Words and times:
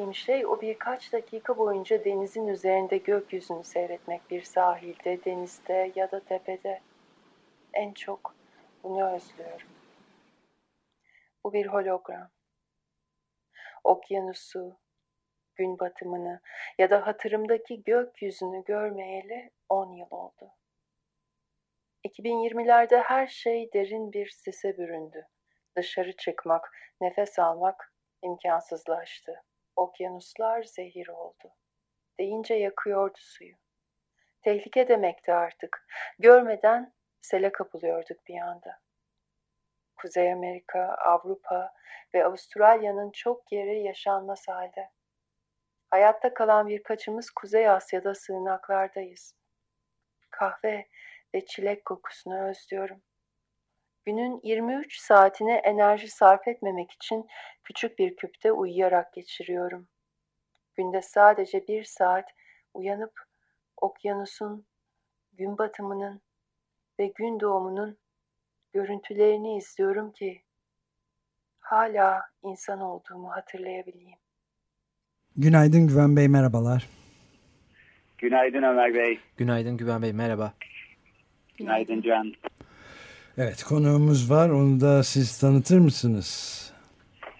En 0.00 0.04
sevdiğim 0.04 0.14
şey 0.14 0.46
o 0.46 0.60
birkaç 0.60 1.12
dakika 1.12 1.58
boyunca 1.58 2.04
denizin 2.04 2.46
üzerinde 2.46 2.98
gökyüzünü 2.98 3.64
seyretmek 3.64 4.30
bir 4.30 4.42
sahilde, 4.42 5.24
denizde 5.24 5.92
ya 5.94 6.10
da 6.10 6.20
tepede. 6.20 6.80
En 7.74 7.92
çok 7.92 8.34
bunu 8.82 9.14
özlüyorum. 9.14 9.68
Bu 11.44 11.52
bir 11.52 11.66
hologram. 11.66 12.30
Okyanusu, 13.84 14.76
gün 15.54 15.78
batımını 15.78 16.40
ya 16.78 16.90
da 16.90 17.06
hatırımdaki 17.06 17.82
gökyüzünü 17.82 18.64
görmeyeli 18.64 19.50
on 19.68 19.92
yıl 19.92 20.10
oldu. 20.10 20.50
2020'lerde 22.08 23.02
her 23.02 23.26
şey 23.26 23.72
derin 23.72 24.12
bir 24.12 24.28
sise 24.28 24.78
büründü. 24.78 25.26
Dışarı 25.76 26.16
çıkmak, 26.16 26.72
nefes 27.00 27.38
almak 27.38 27.94
imkansızlaştı. 28.22 29.42
Okyanuslar 29.80 30.62
zehir 30.62 31.08
oldu. 31.08 31.54
Deyince 32.18 32.54
yakıyordu 32.54 33.18
suyu. 33.18 33.54
Tehlike 34.42 34.88
demekti 34.88 35.32
artık. 35.32 35.86
Görmeden 36.18 36.94
sele 37.20 37.52
kapılıyorduk 37.52 38.26
bir 38.26 38.38
anda. 38.40 38.80
Kuzey 39.96 40.32
Amerika, 40.32 40.94
Avrupa 40.94 41.72
ve 42.14 42.24
Avustralya'nın 42.24 43.10
çok 43.10 43.52
yeri 43.52 43.82
yaşanmaz 43.82 44.48
halde. 44.48 44.90
Hayatta 45.90 46.34
kalan 46.34 46.68
birkaçımız 46.68 47.30
Kuzey 47.30 47.68
Asya'da 47.68 48.14
sığınaklardayız. 48.14 49.34
Kahve 50.30 50.88
ve 51.34 51.46
çilek 51.46 51.84
kokusunu 51.84 52.48
özlüyorum. 52.48 53.02
Günün 54.04 54.40
23 54.44 54.98
saatine 54.98 55.54
enerji 55.54 56.08
sarf 56.08 56.48
etmemek 56.48 56.90
için 56.90 57.26
küçük 57.64 57.98
bir 57.98 58.16
küpte 58.16 58.52
uyuyarak 58.52 59.12
geçiriyorum. 59.12 59.88
Günde 60.76 61.02
sadece 61.02 61.66
bir 61.68 61.84
saat 61.84 62.24
uyanıp 62.74 63.12
okyanusun, 63.76 64.66
gün 65.32 65.58
batımının 65.58 66.20
ve 66.98 67.06
gün 67.06 67.40
doğumunun 67.40 67.98
görüntülerini 68.72 69.56
izliyorum 69.56 70.12
ki 70.12 70.42
hala 71.60 72.22
insan 72.42 72.80
olduğumu 72.80 73.30
hatırlayabileyim. 73.32 74.18
Günaydın 75.36 75.86
Güven 75.86 76.16
Bey, 76.16 76.28
merhabalar. 76.28 76.88
Günaydın 78.18 78.62
Ömer 78.62 78.94
Bey. 78.94 79.20
Günaydın 79.36 79.76
Güven 79.76 80.02
Bey, 80.02 80.12
merhaba. 80.12 80.54
Günaydın 81.58 82.02
Can. 82.02 82.34
Evet, 83.42 83.62
konuğumuz 83.62 84.30
var. 84.30 84.50
Onu 84.50 84.80
da 84.80 85.02
siz 85.02 85.38
tanıtır 85.38 85.78
mısınız? 85.78 86.72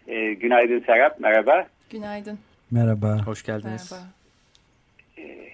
Ee, 0.09 0.33
günaydın 0.33 0.81
Serap, 0.87 1.21
merhaba. 1.21 1.67
Günaydın. 1.91 2.39
Merhaba. 2.71 3.27
Hoş 3.27 3.43
geldiniz. 3.43 3.93
Merhaba. 3.93 4.09
Ee, 5.19 5.49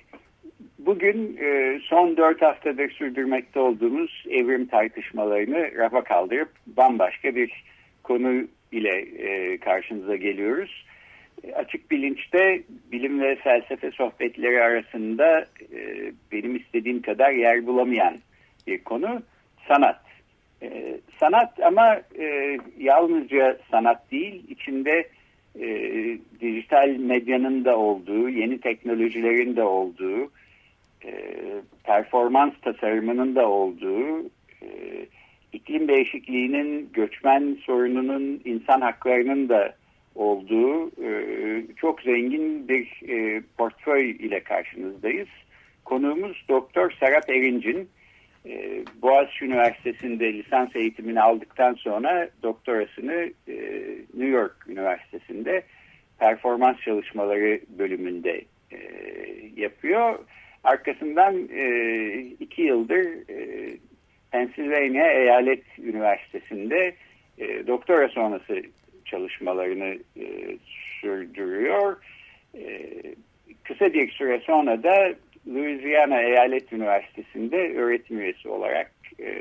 bugün 0.79 1.37
e, 1.41 1.81
son 1.83 2.17
dört 2.17 2.43
haftadır 2.43 2.91
sürdürmekte 2.91 3.61
olduğumuz 3.61 4.25
evrim 4.31 4.67
tartışmalarını 4.67 5.75
rafa 5.77 6.05
kaldırıp 6.05 6.51
bambaşka 6.67 7.35
bir 7.35 7.65
konu 8.03 8.47
ile 8.73 8.99
e, 8.99 9.59
karşınıza 9.59 10.17
geliyoruz. 10.17 10.87
E, 11.45 11.53
açık 11.53 11.91
bilinçte 11.91 12.63
bilim 12.93 13.21
ve 13.21 13.37
felsefe 13.37 13.91
sohbetleri 13.91 14.63
arasında 14.63 15.47
e, 15.73 16.13
benim 16.33 16.57
istediğim 16.57 17.03
kadar 17.03 17.31
yer 17.31 17.67
bulamayan 17.67 18.19
bir 18.67 18.85
konu 18.85 19.23
sanat. 19.69 20.06
E, 20.63 21.01
sanat 21.21 21.61
ama 21.61 22.01
e, 22.19 22.59
yalnızca 22.79 23.59
sanat 23.71 24.11
değil, 24.11 24.45
içinde 24.49 25.09
e, 25.61 25.69
dijital 26.41 26.89
medyanın 26.89 27.65
da 27.65 27.79
olduğu, 27.79 28.29
yeni 28.29 28.61
teknolojilerin 28.61 29.57
de 29.57 29.63
olduğu, 29.63 30.31
e, 31.05 31.13
performans 31.85 32.53
tasarımının 32.63 33.35
da 33.35 33.49
olduğu, 33.49 34.23
e, 34.63 34.69
iklim 35.53 35.89
değişikliğinin, 35.89 36.91
göçmen 36.93 37.59
sorununun, 37.63 38.41
insan 38.45 38.81
haklarının 38.81 39.49
da 39.49 39.75
olduğu 40.15 40.89
e, 41.05 41.11
çok 41.77 42.03
zengin 42.03 42.69
bir 42.69 43.03
e, 43.09 43.43
portföy 43.59 44.11
ile 44.11 44.41
karşınızdayız. 44.41 45.29
Konuğumuz 45.85 46.45
Doktor 46.49 46.91
Serap 47.01 47.31
Erincin. 47.31 47.89
E, 48.49 48.85
Boğaziçi 49.03 49.45
Üniversitesi'nde 49.45 50.33
lisans 50.33 50.77
eğitimini 50.77 51.21
aldıktan 51.21 51.75
sonra 51.75 52.29
doktorasını 52.43 53.31
e, 53.49 53.55
New 54.15 54.27
York 54.27 54.57
Üniversitesi'nde 54.69 55.63
performans 56.19 56.81
çalışmaları 56.81 57.61
bölümünde 57.79 58.45
e, 58.73 58.79
yapıyor. 59.57 60.19
Arkasından 60.65 61.49
e, 61.53 62.19
iki 62.41 62.63
yıldır 62.63 63.31
e, 63.31 63.71
Pennsylvania 64.31 65.07
Eyalet 65.11 65.79
Üniversitesi'nde 65.79 66.95
doktora 67.67 68.09
sonrası 68.09 68.63
çalışmalarını 69.05 69.99
sürdürüyor. 71.01 71.97
Kısa 73.65 73.93
bir 73.93 74.11
süre 74.11 74.41
sonra 74.41 74.83
da 74.83 75.15
Louisiana 75.47 76.23
Eyalet 76.23 76.73
Üniversitesi'nde 76.73 77.75
öğretim 77.75 78.21
üyesi 78.21 78.49
olarak 78.49 78.91
e, 79.21 79.33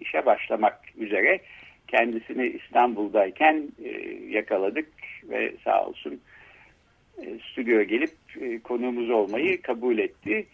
işe 0.00 0.26
başlamak 0.26 0.80
üzere 0.96 1.40
kendisini 1.88 2.46
İstanbul'dayken 2.46 3.68
e, 3.84 3.90
yakaladık 4.28 4.88
ve 5.24 5.52
sağ 5.64 5.86
olsun 5.86 6.20
e, 7.22 7.26
stüdyoya 7.38 7.82
gelip 7.82 8.10
e, 8.40 8.58
konuğumuz 8.58 9.10
olmayı 9.10 9.62
kabul 9.62 9.98
etti. 9.98 10.46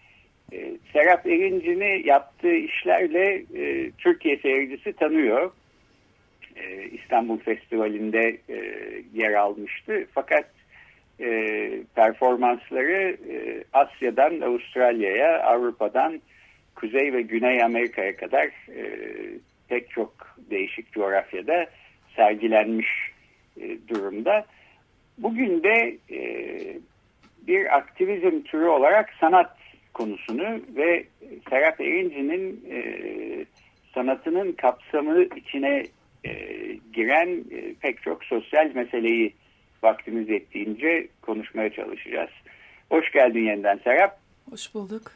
E, 0.52 0.72
Serap 0.92 1.26
Erinci'ni 1.26 2.02
yaptığı 2.04 2.54
işlerle 2.54 3.44
e, 3.54 3.90
Türkiye 3.98 4.36
seyircisi 4.36 4.92
tanıyor. 4.92 5.52
E, 6.56 6.84
İstanbul 6.84 7.38
Festivali'nde 7.38 8.38
e, 8.48 8.56
yer 9.14 9.32
almıştı. 9.32 10.06
Fakat 10.14 10.53
e, 11.20 11.70
performansları 11.94 13.16
e, 13.30 13.64
Asya'dan 13.72 14.41
Avustralya'ya, 14.41 15.42
Avrupa'dan 15.42 16.20
Kuzey 16.75 17.12
ve 17.12 17.22
Güney 17.22 17.62
Amerika'ya 17.62 18.16
kadar 18.16 18.47
e, 18.76 18.84
pek 19.69 19.91
çok 19.91 20.36
değişik 20.50 20.92
coğrafyada 20.92 21.66
sergilenmiş 22.16 22.88
e, 23.60 23.88
durumda. 23.88 24.47
Bugün 25.19 25.62
de 25.62 25.97
e, 26.10 26.20
bir 27.46 27.76
aktivizm 27.76 28.43
türü 28.43 28.66
olarak 28.66 29.14
sanat 29.20 29.56
konusunu 29.94 30.61
ve 30.76 31.05
Serap 31.50 31.81
Erinci'nin 31.81 32.64
e, 32.70 32.81
sanatının 33.94 34.52
kapsamı 34.52 35.25
içine 35.37 35.87
e, 36.25 36.32
giren 36.93 37.44
e, 37.50 37.75
pek 37.81 38.02
çok 38.02 38.25
sosyal 38.25 38.75
meseleyi 38.75 39.34
vaktimiz 39.84 40.31
ettiğince 40.31 41.08
konuşmaya 41.22 41.72
çalışacağız. 41.72 42.31
Hoş 42.90 43.12
geldin 43.12 43.44
yeniden 43.44 43.81
Serap. 43.84 44.19
Hoş 44.50 44.75
bulduk. 44.75 45.12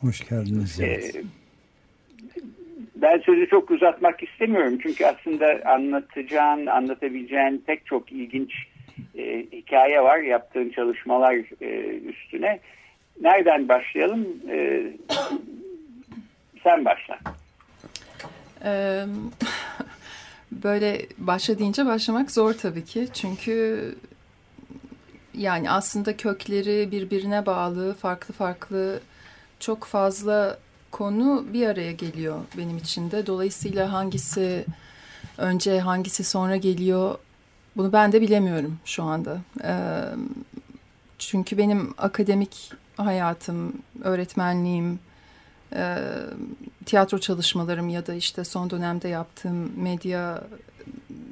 Hoş 0.00 0.28
geldiniz. 0.28 0.80
Ee, 0.80 1.22
ben 2.96 3.18
sözü 3.18 3.48
çok 3.48 3.70
uzatmak 3.70 4.22
istemiyorum. 4.22 4.78
Çünkü 4.82 5.06
aslında 5.06 5.60
anlatacağın, 5.64 6.66
anlatabileceğin 6.66 7.64
pek 7.66 7.86
çok 7.86 8.12
ilginç 8.12 8.52
e, 9.18 9.46
hikaye 9.52 10.02
var 10.02 10.18
yaptığın 10.18 10.70
çalışmalar 10.70 11.34
e, 11.60 11.98
üstüne. 11.98 12.60
Nereden 13.20 13.68
başlayalım? 13.68 14.26
E, 14.50 14.82
sen 16.64 16.84
başla. 16.84 17.18
Böyle 20.52 21.06
başla 21.18 21.58
deyince 21.58 21.86
başlamak 21.86 22.30
zor 22.30 22.52
tabii 22.52 22.84
ki. 22.84 23.08
Çünkü 23.12 23.94
yani 25.34 25.70
aslında 25.70 26.16
kökleri 26.16 26.90
birbirine 26.90 27.46
bağlı, 27.46 27.94
farklı 27.94 28.34
farklı 28.34 29.00
çok 29.60 29.84
fazla 29.84 30.58
konu 30.90 31.46
bir 31.52 31.66
araya 31.66 31.92
geliyor 31.92 32.38
benim 32.56 32.76
için 32.76 33.10
de. 33.10 33.26
Dolayısıyla 33.26 33.92
hangisi 33.92 34.64
önce 35.38 35.80
hangisi 35.80 36.24
sonra 36.24 36.56
geliyor 36.56 37.18
bunu 37.76 37.92
ben 37.92 38.12
de 38.12 38.20
bilemiyorum 38.20 38.78
şu 38.84 39.02
anda. 39.02 39.40
Çünkü 41.18 41.58
benim 41.58 41.94
akademik 41.98 42.72
hayatım, 42.96 43.72
öğretmenliğim, 44.02 44.98
e, 45.72 45.98
tiyatro 46.86 47.18
çalışmalarım 47.18 47.88
ya 47.88 48.06
da 48.06 48.14
işte 48.14 48.44
son 48.44 48.70
dönemde 48.70 49.08
yaptığım 49.08 49.82
medya 49.82 50.44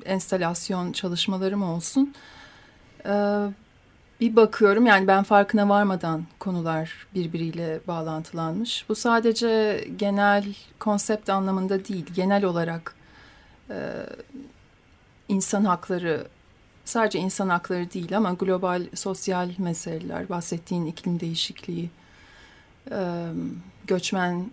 enstalasyon 0.05 0.93
çalışmalarım 0.93 1.63
olsun. 1.63 2.15
Ee, 3.07 3.47
bir 4.21 4.37
bakıyorum 4.37 4.87
yani 4.87 5.07
ben 5.07 5.23
farkına 5.23 5.69
varmadan 5.69 6.25
konular 6.39 7.07
birbiriyle 7.15 7.81
bağlantılanmış. 7.87 8.85
Bu 8.89 8.95
sadece 8.95 9.85
genel 9.97 10.45
konsept 10.79 11.31
anlamında 11.31 11.85
değil, 11.85 12.07
genel 12.15 12.45
olarak 12.45 12.95
e, 13.71 13.77
insan 15.29 15.65
hakları 15.65 16.27
sadece 16.85 17.19
insan 17.19 17.49
hakları 17.49 17.93
değil 17.93 18.17
ama 18.17 18.33
global 18.33 18.83
sosyal 18.95 19.51
meseleler, 19.59 20.29
bahsettiğin 20.29 20.87
iklim 20.87 21.21
değişikliği, 21.21 21.85
e, 21.85 22.04
göçmen 23.87 24.51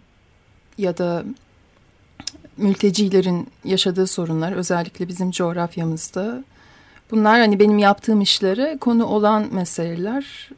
ya 0.77 0.97
da 0.97 1.23
mültecilerin 2.57 3.47
yaşadığı 3.63 4.07
sorunlar 4.07 4.51
özellikle 4.51 5.07
bizim 5.07 5.31
coğrafyamızda. 5.31 6.43
Bunlar 7.11 7.39
hani 7.39 7.59
benim 7.59 7.77
yaptığım 7.77 8.21
işlere 8.21 8.77
konu 8.81 9.05
olan 9.05 9.47
meseleler 9.51 10.49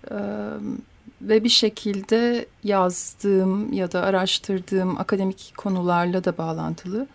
ve 1.22 1.44
bir 1.44 1.50
şekilde 1.50 2.46
yazdığım 2.64 3.74
ya 3.74 3.92
da 3.92 4.02
araştırdığım 4.02 4.98
akademik 5.00 5.54
konularla 5.58 6.24
da 6.24 6.38
bağlantılı. 6.38 7.08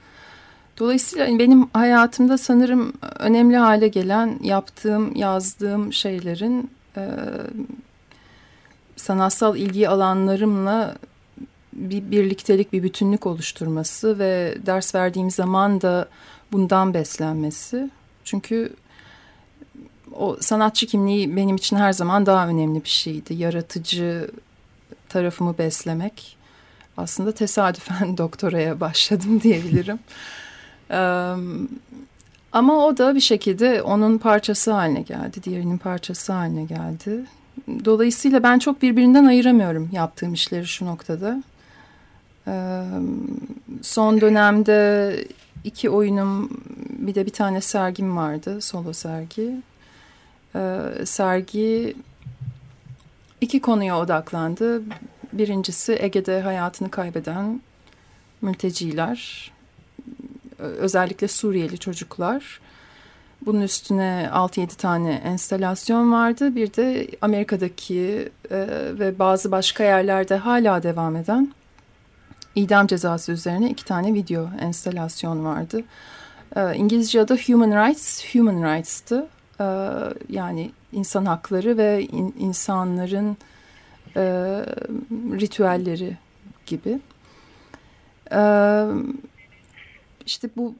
Dolayısıyla 0.78 1.26
hani 1.26 1.38
benim 1.38 1.68
hayatımda 1.72 2.38
sanırım 2.38 2.92
önemli 3.18 3.56
hale 3.56 3.88
gelen 3.88 4.38
yaptığım, 4.42 5.16
yazdığım 5.16 5.92
şeylerin 5.92 6.70
sanatsal 8.98 9.56
ilgi 9.56 9.88
alanlarımla 9.88 10.96
bir 11.72 12.10
birliktelik, 12.10 12.72
bir 12.72 12.82
bütünlük 12.82 13.26
oluşturması 13.26 14.18
ve 14.18 14.58
ders 14.66 14.94
verdiğim 14.94 15.30
zaman 15.30 15.80
da 15.80 16.08
bundan 16.52 16.94
beslenmesi. 16.94 17.90
Çünkü 18.24 18.72
o 20.16 20.36
sanatçı 20.40 20.86
kimliği 20.86 21.36
benim 21.36 21.56
için 21.56 21.76
her 21.76 21.92
zaman 21.92 22.26
daha 22.26 22.48
önemli 22.48 22.84
bir 22.84 22.88
şeydi. 22.88 23.34
Yaratıcı 23.34 24.30
tarafımı 25.08 25.58
beslemek. 25.58 26.36
Aslında 26.96 27.32
tesadüfen 27.32 28.18
doktoraya 28.18 28.80
başladım 28.80 29.40
diyebilirim. 29.42 29.98
ama 32.52 32.86
o 32.86 32.96
da 32.96 33.14
bir 33.14 33.20
şekilde 33.20 33.82
onun 33.82 34.18
parçası 34.18 34.72
haline 34.72 35.02
geldi. 35.02 35.42
Diğerinin 35.42 35.78
parçası 35.78 36.32
haline 36.32 36.64
geldi. 36.64 37.24
Dolayısıyla 37.84 38.42
ben 38.42 38.58
çok 38.58 38.82
birbirinden 38.82 39.24
ayıramıyorum 39.24 39.88
yaptığım 39.92 40.34
işleri 40.34 40.66
şu 40.66 40.86
noktada. 40.86 41.42
son 43.82 44.20
dönemde 44.20 45.14
iki 45.64 45.90
oyunum 45.90 46.62
bir 46.98 47.14
de 47.14 47.26
bir 47.26 47.30
tane 47.32 47.60
sergim 47.60 48.16
vardı. 48.16 48.60
Solo 48.60 48.92
sergi. 48.92 49.54
sergi 51.04 51.96
iki 53.40 53.60
konuya 53.60 53.98
odaklandı. 53.98 54.82
Birincisi 55.32 55.96
Ege'de 56.00 56.40
hayatını 56.40 56.90
kaybeden 56.90 57.60
mülteciler 58.42 59.50
özellikle 60.58 61.28
Suriyeli 61.28 61.78
çocuklar. 61.78 62.60
Bunun 63.46 63.60
üstüne 63.60 64.28
6-7 64.32 64.76
tane 64.76 65.12
enstalasyon 65.14 66.12
vardı. 66.12 66.56
Bir 66.56 66.74
de 66.74 67.08
Amerika'daki 67.20 68.28
e, 68.50 68.66
ve 68.98 69.18
bazı 69.18 69.50
başka 69.50 69.84
yerlerde 69.84 70.36
hala 70.36 70.82
devam 70.82 71.16
eden 71.16 71.52
idam 72.54 72.86
cezası 72.86 73.32
üzerine 73.32 73.70
iki 73.70 73.84
tane 73.84 74.14
video 74.14 74.48
enstalasyon 74.60 75.44
vardı. 75.44 75.84
E, 76.56 76.74
İngilizce 76.74 77.20
adı 77.20 77.36
Human 77.46 77.86
Rights, 77.86 78.34
Human 78.34 78.74
Rights'tı. 78.74 79.26
E, 79.60 79.64
yani 80.28 80.70
insan 80.92 81.24
hakları 81.24 81.78
ve 81.78 82.02
in, 82.02 82.34
insanların 82.38 83.36
e, 84.16 84.22
ritüelleri 85.40 86.16
gibi. 86.66 87.00
E, 88.32 88.40
işte 90.26 90.48
bu 90.56 90.74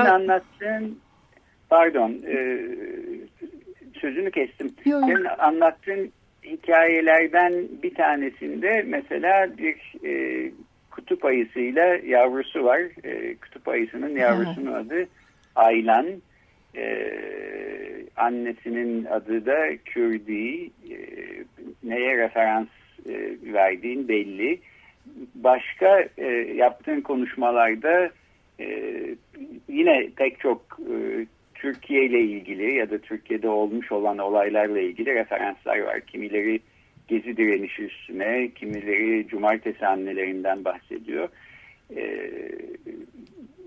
anlattığın, 0.00 0.98
pardon 1.74 2.22
e, 2.26 2.36
sözünü 4.00 4.30
kestim. 4.30 4.74
Yok. 4.84 5.02
Senin 5.06 5.24
anlattığın 5.38 6.12
hikayelerden 6.44 7.52
bir 7.82 7.94
tanesinde 7.94 8.84
mesela 8.86 9.58
bir 9.58 10.06
e, 10.08 10.50
kutup 10.90 11.24
ayısıyla 11.24 11.84
yavrusu 12.06 12.64
var. 12.64 12.80
E, 13.04 13.36
kutup 13.36 13.68
ayısının 13.68 14.16
yavrusunun 14.16 14.72
ha. 14.72 14.78
adı 14.78 15.08
Aylan. 15.54 16.06
E, 16.76 17.10
annesinin 18.16 19.04
adı 19.04 19.46
da 19.46 19.76
Kürdi. 19.84 20.70
E, 20.90 20.98
neye 21.84 22.18
referans 22.18 22.68
e, 23.08 23.36
verdiğin 23.52 24.08
belli. 24.08 24.60
Başka 25.34 26.04
e, 26.18 26.26
yaptığın 26.56 27.00
konuşmalarda 27.00 28.10
ee, 28.60 29.14
yine 29.68 30.10
pek 30.16 30.40
çok 30.40 30.78
e, 30.80 31.26
Türkiye 31.54 32.04
ile 32.04 32.20
ilgili 32.20 32.74
ya 32.74 32.90
da 32.90 32.98
Türkiye'de 32.98 33.48
olmuş 33.48 33.92
olan 33.92 34.18
olaylarla 34.18 34.80
ilgili 34.80 35.14
referanslar 35.14 35.78
var. 35.78 36.00
Kimileri 36.00 36.60
gezi 37.08 37.36
direnişi 37.36 37.82
üstüne, 37.82 38.50
kimileri 38.54 39.28
cumartesi 39.28 39.86
annelerinden 39.86 40.64
bahsediyor. 40.64 41.28
E, 41.96 42.30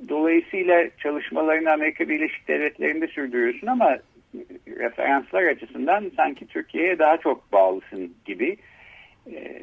dolayısıyla 0.10 0.89
çalışmalarını 0.98 1.72
Amerika 1.72 2.10
Birleşik 2.10 2.48
Devletleri'nde 2.48 3.07
sürdürüyorsun 3.07 3.68
ama 3.68 3.98
referanslar 4.68 5.44
açısından 5.44 6.12
sanki 6.16 6.48
Türkiye'ye 6.48 7.00
daha 7.00 7.18
çok 7.18 7.51
bağlısın 7.51 8.13
gibi. 8.26 8.57
E, 9.31 9.62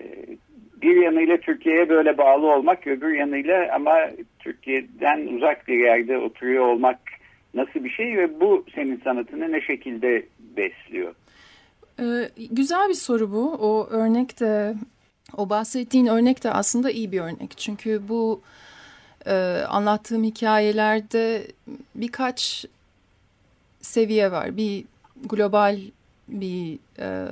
bir 0.83 0.97
yanıyla 1.03 1.37
Türkiye'ye 1.37 1.89
böyle 1.89 2.19
bağlı 2.19 2.47
olmak, 2.47 2.87
öbür 2.87 3.15
yanıyla 3.15 3.69
ama 3.75 4.11
Türkiye'den 4.39 5.27
uzak 5.27 5.69
bir 5.69 5.79
yerde 5.79 6.19
oturuyor 6.19 6.67
olmak 6.67 6.99
nasıl 7.55 7.85
bir 7.85 7.91
şey 7.91 8.19
ve 8.19 8.41
bu 8.41 8.65
senin 8.75 9.01
sanatını 9.05 9.53
ne 9.53 9.61
şekilde 9.61 10.27
besliyor? 10.57 11.15
Ee, 12.01 12.31
güzel 12.51 12.89
bir 12.89 12.95
soru 12.95 13.33
bu. 13.33 13.53
O 13.53 13.89
örnek 13.91 14.41
de, 14.41 14.75
o 15.37 15.51
bahsettiğin 15.51 16.07
örnek 16.07 16.45
de 16.45 16.51
aslında 16.51 16.91
iyi 16.91 17.13
bir 17.13 17.21
örnek. 17.21 17.59
Çünkü 17.59 18.09
bu 18.09 18.41
e, 19.27 19.33
anlattığım 19.69 20.25
hikayelerde 20.25 21.47
birkaç 21.95 22.67
seviye 23.81 24.33
var. 24.33 24.57
Bir 24.57 24.85
global 25.25 25.79
bir 26.29 26.79
e, 26.99 27.27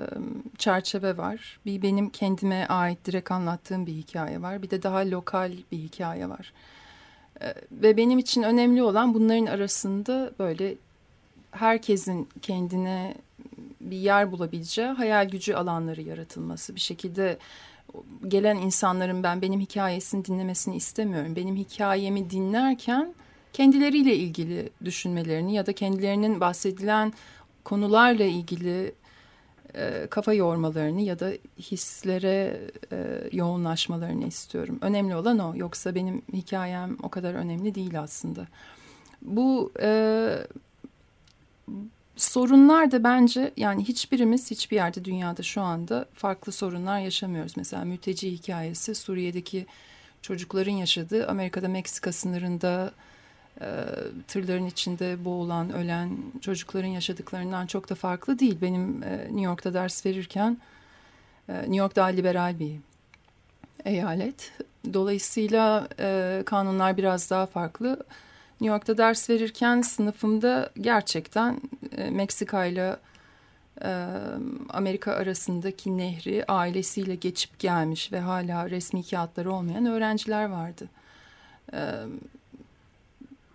çerçeve 0.59 1.17
var. 1.17 1.59
Bir 1.67 1.83
benim 1.83 2.11
kendime 2.11 2.67
ait 2.69 3.05
direkt 3.05 3.31
anlattığım 3.31 3.87
bir 3.87 3.93
hikaye 3.93 4.43
var. 4.43 4.63
Bir 4.63 4.71
de 4.71 4.83
daha 4.83 5.11
lokal 5.11 5.53
bir 5.73 5.79
hikaye 5.79 6.29
var. 6.29 6.53
Ve 7.73 7.97
benim 7.97 8.19
için 8.19 8.43
önemli 8.43 8.83
olan 8.83 9.15
bunların 9.15 9.47
arasında 9.47 10.33
böyle 10.39 10.75
herkesin 11.51 12.29
kendine 12.43 13.15
bir 13.81 13.97
yer 13.97 14.33
bulabileceği 14.33 14.89
hayal 14.89 15.29
gücü 15.29 15.55
alanları 15.55 16.03
yaratılması. 16.03 16.75
Bir 16.75 16.81
şekilde 16.81 17.39
gelen 18.29 18.57
insanların 18.57 19.23
ben 19.23 19.43
benim 19.43 19.61
hikayesini 19.61 20.25
dinlemesini 20.25 20.77
istemiyorum. 20.77 21.37
Benim 21.37 21.57
hikayemi 21.57 22.31
dinlerken 22.31 23.15
kendileriyle 23.53 24.17
ilgili 24.17 24.71
düşünmelerini 24.85 25.55
ya 25.55 25.67
da 25.67 25.73
kendilerinin 25.73 26.41
bahsedilen 26.41 27.13
konularla 27.65 28.25
ilgili 28.25 28.95
e, 29.75 30.07
kafa 30.11 30.33
yormalarını 30.33 31.01
ya 31.01 31.19
da 31.19 31.33
hislere 31.59 32.61
e, 32.93 33.29
yoğunlaşmalarını 33.33 34.27
istiyorum. 34.27 34.79
Önemli 34.83 35.17
olan 35.17 35.39
o. 35.39 35.57
Yoksa 35.57 35.95
benim 35.95 36.23
hikayem 36.33 36.97
o 37.03 37.09
kadar 37.09 37.35
önemli 37.35 37.75
değil 37.75 38.01
aslında. 38.01 38.47
Bu 39.23 39.73
e, 39.83 40.35
sorunlar 42.17 42.91
da 42.91 43.05
bence 43.05 43.53
yani 43.57 43.85
hiçbirimiz 43.85 44.51
hiçbir 44.51 44.77
yerde 44.77 45.05
dünyada 45.05 45.43
şu 45.43 45.61
anda 45.61 46.07
farklı 46.15 46.53
sorunlar 46.53 47.01
yaşamıyoruz. 47.01 47.53
Mesela 47.57 47.85
mülteci 47.85 48.33
hikayesi 48.33 48.95
Suriye'deki 48.95 49.67
çocukların 50.23 50.73
yaşadığı 50.73 51.29
Amerika'da 51.29 51.69
Meksika 51.69 52.13
sınırında 52.13 52.93
tırların 54.29 54.67
içinde 54.67 55.25
boğulan, 55.25 55.73
ölen 55.73 56.19
çocukların 56.41 56.89
yaşadıklarından 56.89 57.67
çok 57.67 57.91
da 57.91 57.95
farklı 57.95 58.39
değil. 58.39 58.59
Benim 58.63 59.03
e, 59.03 59.19
New 59.19 59.41
York'ta 59.41 59.75
ders 59.75 60.07
verirken 60.07 60.59
e, 61.49 61.55
New 61.55 61.77
York 61.77 61.97
daha 61.97 62.07
liberal 62.07 62.59
bir 62.59 62.77
eyalet. 63.85 64.53
Dolayısıyla 64.95 65.89
e, 66.01 66.43
kanunlar 66.47 66.97
biraz 66.97 67.31
daha 67.31 67.47
farklı. 67.47 67.91
New 68.61 68.75
York'ta 68.75 68.99
ders 68.99 69.31
verirken 69.31 69.83
sınıfımda 69.83 70.71
gerçekten 70.81 71.61
Meksika 72.11 72.65
ile 72.65 72.97
Amerika 74.69 75.13
arasındaki 75.13 75.99
nehri 75.99 76.45
ailesiyle 76.49 77.15
geçip 77.15 77.59
gelmiş 77.59 78.13
ve 78.13 78.21
hala 78.21 78.71
resmi 78.71 79.07
kağıtları 79.07 79.53
olmayan 79.53 79.87
öğrenciler 79.87 80.45
vardı. 80.45 80.89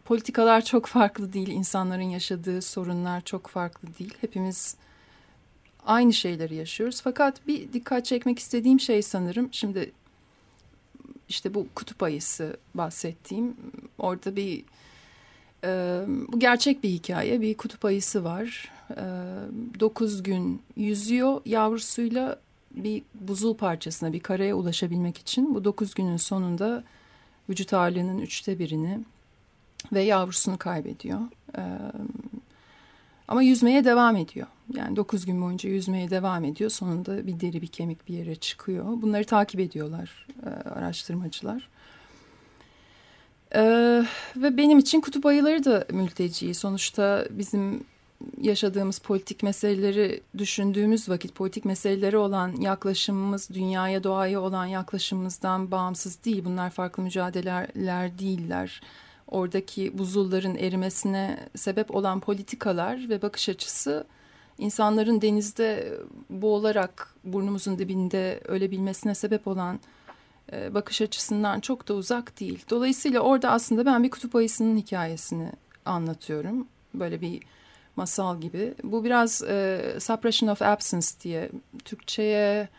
Politikalar 0.07 0.65
çok 0.65 0.85
farklı 0.85 1.33
değil, 1.33 1.47
insanların 1.47 2.01
yaşadığı 2.01 2.61
sorunlar 2.61 3.21
çok 3.21 3.47
farklı 3.47 3.87
değil. 3.99 4.13
Hepimiz 4.21 4.75
aynı 5.85 6.13
şeyleri 6.13 6.55
yaşıyoruz. 6.55 7.01
Fakat 7.01 7.47
bir 7.47 7.73
dikkat 7.73 8.05
çekmek 8.05 8.39
istediğim 8.39 8.79
şey 8.79 9.01
sanırım 9.01 9.49
şimdi 9.51 9.91
işte 11.29 11.53
bu 11.53 11.67
kutup 11.75 12.03
ayısı 12.03 12.57
bahsettiğim 12.73 13.55
orada 13.97 14.35
bir 14.35 14.63
e, 15.63 16.01
bu 16.07 16.39
gerçek 16.39 16.83
bir 16.83 16.89
hikaye 16.89 17.41
bir 17.41 17.57
kutup 17.57 17.85
ayısı 17.85 18.23
var 18.23 18.71
e, 18.91 19.05
dokuz 19.79 20.23
gün 20.23 20.61
yüzüyor 20.75 21.41
yavrusuyla 21.45 22.39
bir 22.71 23.03
buzul 23.13 23.55
parçasına 23.55 24.13
bir 24.13 24.19
karaya 24.19 24.55
ulaşabilmek 24.55 25.17
için 25.17 25.55
bu 25.55 25.63
dokuz 25.63 25.93
günün 25.93 26.17
sonunda 26.17 26.83
vücut 27.49 27.73
ağırlığının 27.73 28.17
üçte 28.17 28.59
birini 28.59 28.99
ve 29.93 30.01
yavrusunu 30.01 30.57
kaybediyor. 30.57 31.19
Ama 33.27 33.41
yüzmeye 33.41 33.85
devam 33.85 34.15
ediyor. 34.15 34.47
Yani 34.73 34.95
dokuz 34.95 35.25
gün 35.25 35.41
boyunca 35.41 35.69
yüzmeye 35.69 36.09
devam 36.09 36.43
ediyor. 36.43 36.69
Sonunda 36.69 37.27
bir 37.27 37.39
deri 37.39 37.61
bir 37.61 37.67
kemik 37.67 38.07
bir 38.07 38.13
yere 38.13 38.35
çıkıyor. 38.35 38.85
Bunları 39.01 39.25
takip 39.25 39.59
ediyorlar 39.59 40.27
araştırmacılar. 40.75 41.69
Ve 44.35 44.57
benim 44.57 44.79
için 44.79 45.01
kutup 45.01 45.25
ayıları 45.25 45.65
da 45.65 45.85
mülteci. 45.91 46.53
Sonuçta 46.53 47.25
bizim 47.31 47.83
yaşadığımız 48.41 48.99
politik 48.99 49.43
meseleleri 49.43 50.21
düşündüğümüz 50.37 51.09
vakit 51.09 51.35
politik 51.35 51.65
meseleleri 51.65 52.17
olan 52.17 52.55
yaklaşımımız 52.61 53.49
dünyaya 53.53 54.03
doğaya 54.03 54.41
olan 54.41 54.65
yaklaşımımızdan 54.65 55.71
bağımsız 55.71 56.25
değil. 56.25 56.45
Bunlar 56.45 56.69
farklı 56.69 57.03
mücadeleler 57.03 58.19
değiller 58.19 58.81
oradaki 59.27 59.97
buzulların 59.97 60.55
erimesine 60.55 61.39
sebep 61.55 61.95
olan 61.95 62.19
politikalar 62.19 63.09
ve 63.09 63.21
bakış 63.21 63.49
açısı 63.49 64.07
insanların 64.57 65.21
denizde 65.21 65.93
boğularak 66.29 67.15
burnumuzun 67.23 67.79
dibinde 67.79 68.41
ölebilmesine 68.45 69.15
sebep 69.15 69.47
olan 69.47 69.79
e, 70.51 70.73
bakış 70.73 71.01
açısından 71.01 71.59
çok 71.59 71.87
da 71.87 71.93
uzak 71.93 72.39
değil. 72.39 72.65
Dolayısıyla 72.69 73.19
orada 73.19 73.51
aslında 73.51 73.85
ben 73.85 74.03
bir 74.03 74.09
kutup 74.09 74.35
ayısının 74.35 74.77
hikayesini 74.77 75.51
anlatıyorum. 75.85 76.67
Böyle 76.93 77.21
bir 77.21 77.43
masal 77.95 78.41
gibi. 78.41 78.73
Bu 78.83 79.03
biraz 79.03 79.43
e, 79.43 79.81
suppression 79.99 80.49
of 80.49 80.61
absence 80.61 81.07
diye 81.23 81.49
Türkçe'ye 81.85 82.69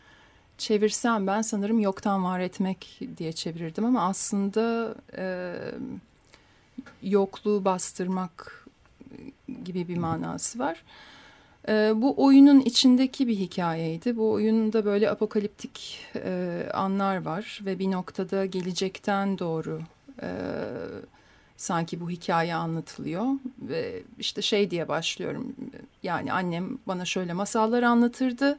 çevirsem 0.59 1.27
ben 1.27 1.43
sanırım 1.43 1.81
yoktan 1.81 2.25
var 2.25 2.41
etmek 2.41 3.01
diye 3.17 3.33
çevirirdim 3.33 3.85
ama 3.85 4.09
aslında 4.09 4.95
e, 5.17 5.55
yokluğu 7.03 7.65
bastırmak 7.65 8.67
gibi 9.65 9.89
bir 9.89 9.97
manası 9.97 10.59
var. 10.59 10.83
E, 11.69 11.93
bu 11.97 12.25
oyunun 12.25 12.61
içindeki 12.61 13.29
bir 13.29 13.37
hikayeydi. 13.37 14.17
Bu 14.17 14.31
oyunda 14.31 14.85
böyle 14.85 15.11
apokaliptik 15.11 16.07
e, 16.25 16.63
anlar 16.75 17.25
var 17.25 17.61
ve 17.65 17.79
bir 17.79 17.91
noktada 17.91 18.47
gelecekten 18.47 19.39
doğru 19.39 19.81
e, 20.23 20.29
sanki 21.57 22.01
bu 22.01 22.11
hikaye 22.11 22.55
anlatılıyor. 22.55 23.27
Ve 23.63 24.03
işte 24.19 24.43
şey 24.43 24.71
diye 24.71 24.89
başlıyorum. 24.89 25.55
Yani 26.03 26.33
annem 26.33 26.79
bana 26.87 27.05
şöyle 27.05 27.33
masallar 27.33 27.83
anlatırdı 27.83 28.59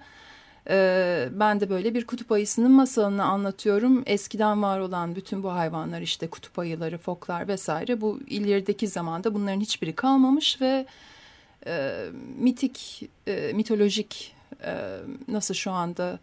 ee, 0.70 1.30
ben 1.32 1.60
de 1.60 1.70
böyle 1.70 1.94
bir 1.94 2.08
kutup 2.08 2.32
ayısının 2.32 2.72
masalını 2.72 3.24
anlatıyorum. 3.24 4.04
Eskiden 4.06 4.64
var 4.64 4.80
olan 4.80 5.16
bütün 5.16 5.44
bu 5.44 5.54
hayvanlar 5.54 6.02
işte 6.02 6.28
kutup 6.28 6.60
ayıları, 6.60 6.98
foklar 6.98 7.48
vesaire 7.48 8.02
bu 8.02 8.20
ilerideki 8.28 8.88
zamanda 8.88 9.34
bunların 9.34 9.60
hiçbiri 9.60 9.96
kalmamış 9.96 10.62
ve 10.62 10.86
e, 11.66 12.06
mitik, 12.38 13.10
e, 13.28 13.54
mitolojik 13.54 14.36
e, 14.64 14.98
nasıl 15.28 15.54
şu 15.54 15.72
anda 15.72 16.20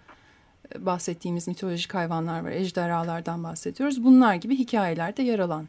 bahsettiğimiz 0.79 1.49
mitolojik 1.49 1.95
hayvanlar 1.95 2.45
var, 2.45 2.51
ejderhalardan 2.51 3.45
bahsediyoruz. 3.45 4.05
Bunlar 4.05 4.35
gibi 4.35 4.59
hikayelerde 4.59 5.23
yer 5.23 5.39
alan 5.39 5.69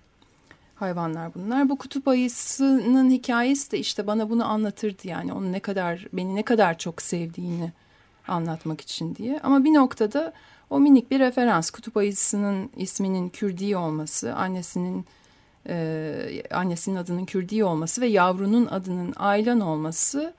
hayvanlar 0.75 1.33
bunlar. 1.33 1.69
Bu 1.69 1.77
kutup 1.77 2.07
ayısının 2.07 3.09
hikayesi 3.09 3.71
de 3.71 3.79
işte 3.79 4.07
bana 4.07 4.29
bunu 4.29 4.45
anlatırdı 4.45 5.07
yani 5.07 5.33
onun 5.33 5.51
ne 5.51 5.59
kadar 5.59 6.07
beni 6.13 6.35
ne 6.35 6.43
kadar 6.43 6.77
çok 6.77 7.01
sevdiğini 7.01 7.71
anlatmak 8.27 8.81
için 8.81 9.15
diye. 9.15 9.39
Ama 9.43 9.63
bir 9.63 9.73
noktada 9.73 10.33
o 10.69 10.79
minik 10.79 11.11
bir 11.11 11.19
referans 11.19 11.69
kutup 11.69 11.97
ayısının 11.97 12.69
isminin 12.77 13.29
Kürdi 13.29 13.77
olması, 13.77 14.35
annesinin 14.35 15.05
e, 15.69 16.43
annesinin 16.51 16.95
adının 16.95 17.25
Kürdi 17.25 17.63
olması 17.63 18.01
ve 18.01 18.07
yavrunun 18.07 18.65
adının 18.65 19.13
Aylan 19.15 19.59
olması 19.59 20.33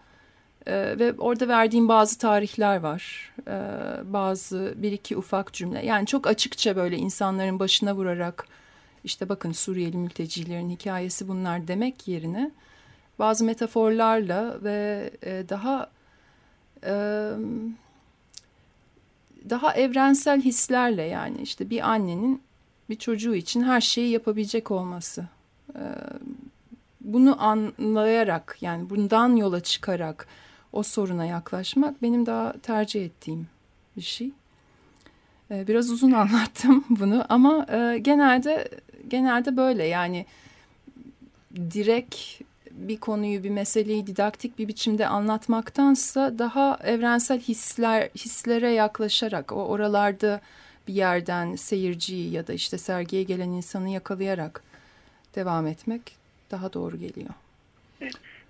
e, 0.66 0.98
ve 0.98 1.12
orada 1.18 1.48
verdiğim 1.48 1.88
bazı 1.88 2.18
tarihler 2.18 2.80
var. 2.80 3.32
E, 3.48 3.52
bazı 4.12 4.74
bir 4.76 4.92
iki 4.92 5.16
ufak 5.16 5.52
cümle. 5.52 5.86
Yani 5.86 6.06
çok 6.06 6.26
açıkça 6.26 6.76
böyle 6.76 6.96
insanların 6.96 7.58
başına 7.58 7.94
vurarak 7.94 8.46
işte 9.04 9.28
bakın 9.28 9.52
Suriyeli 9.52 9.96
mültecilerin 9.96 10.70
hikayesi 10.70 11.28
bunlar 11.28 11.68
demek 11.68 12.08
yerine 12.08 12.50
bazı 13.18 13.44
metaforlarla 13.44 14.56
ve 14.62 15.10
e, 15.22 15.48
daha 15.48 15.90
daha 19.50 19.74
evrensel 19.74 20.40
hislerle 20.40 21.02
yani 21.02 21.42
işte 21.42 21.70
bir 21.70 21.90
annenin 21.90 22.42
bir 22.90 22.96
çocuğu 22.96 23.34
için 23.34 23.62
her 23.62 23.80
şeyi 23.80 24.10
yapabilecek 24.10 24.70
olması. 24.70 25.24
Bunu 27.00 27.42
anlayarak 27.42 28.56
yani 28.60 28.90
bundan 28.90 29.36
yola 29.36 29.60
çıkarak 29.60 30.26
o 30.72 30.82
soruna 30.82 31.24
yaklaşmak 31.24 32.02
benim 32.02 32.26
daha 32.26 32.52
tercih 32.52 33.04
ettiğim 33.04 33.48
bir 33.96 34.02
şey. 34.02 34.30
Biraz 35.50 35.90
uzun 35.90 36.12
anlattım 36.22 36.84
bunu 36.88 37.24
ama 37.28 37.66
genelde 37.96 38.68
genelde 39.08 39.56
böyle 39.56 39.84
yani 39.84 40.26
direkt 41.56 42.16
bir 42.78 42.96
konuyu, 42.96 43.44
bir 43.44 43.50
meseleyi 43.50 44.06
didaktik 44.06 44.58
bir 44.58 44.68
biçimde 44.68 45.06
anlatmaktansa 45.06 46.38
daha 46.38 46.78
evrensel 46.84 47.40
hisler 47.40 48.02
hislere 48.02 48.68
yaklaşarak 48.68 49.52
o 49.52 49.66
oralarda 49.68 50.40
bir 50.88 50.94
yerden 50.94 51.54
seyirciyi 51.54 52.32
ya 52.32 52.46
da 52.46 52.52
işte 52.52 52.78
sergiye 52.78 53.22
gelen 53.22 53.48
insanı 53.48 53.88
yakalayarak 53.88 54.62
devam 55.34 55.66
etmek 55.66 56.02
daha 56.50 56.72
doğru 56.72 56.96
geliyor. 56.96 57.30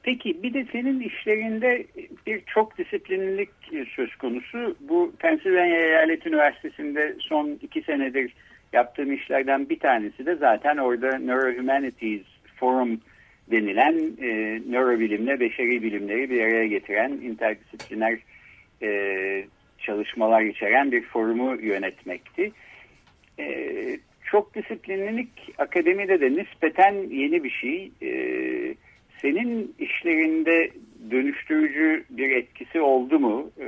Peki 0.02 0.42
bir 0.42 0.54
de 0.54 0.66
senin 0.72 1.00
işlerinde 1.00 1.86
bir 2.26 2.42
çok 2.46 2.78
disiplinlilik 2.78 3.50
söz 3.96 4.16
konusu. 4.16 4.76
Bu 4.80 5.12
Pennsylvania 5.18 5.76
Eyalet 5.76 6.26
Üniversitesi'nde 6.26 7.16
son 7.20 7.58
iki 7.62 7.82
senedir 7.82 8.34
yaptığım 8.72 9.12
işlerden 9.12 9.68
bir 9.68 9.78
tanesi 9.78 10.26
de 10.26 10.34
zaten 10.34 10.76
orada 10.76 11.18
Neurohumanities 11.18 12.22
Forum 12.56 13.00
denilen 13.50 14.16
e, 14.22 14.60
nörobilimle 14.70 15.40
beşeri 15.40 15.82
bilimleri 15.82 16.30
bir 16.30 16.40
araya 16.40 16.66
getiren 16.66 17.10
interdisipliner 17.10 18.18
e, 18.82 19.44
çalışmalar 19.78 20.42
içeren 20.42 20.92
bir 20.92 21.02
forumu 21.02 21.60
yönetmekti. 21.60 22.52
E, 23.38 23.76
çok 24.30 24.54
disiplinlilik 24.54 25.28
akademide 25.58 26.20
de 26.20 26.32
nispeten 26.32 26.94
yeni 27.10 27.44
bir 27.44 27.50
şey. 27.50 27.90
E, 28.02 28.10
senin 29.22 29.74
işlerinde 29.78 30.70
dönüştürücü 31.10 32.04
bir 32.10 32.30
etkisi 32.30 32.80
oldu 32.80 33.18
mu? 33.18 33.50
E, 33.60 33.66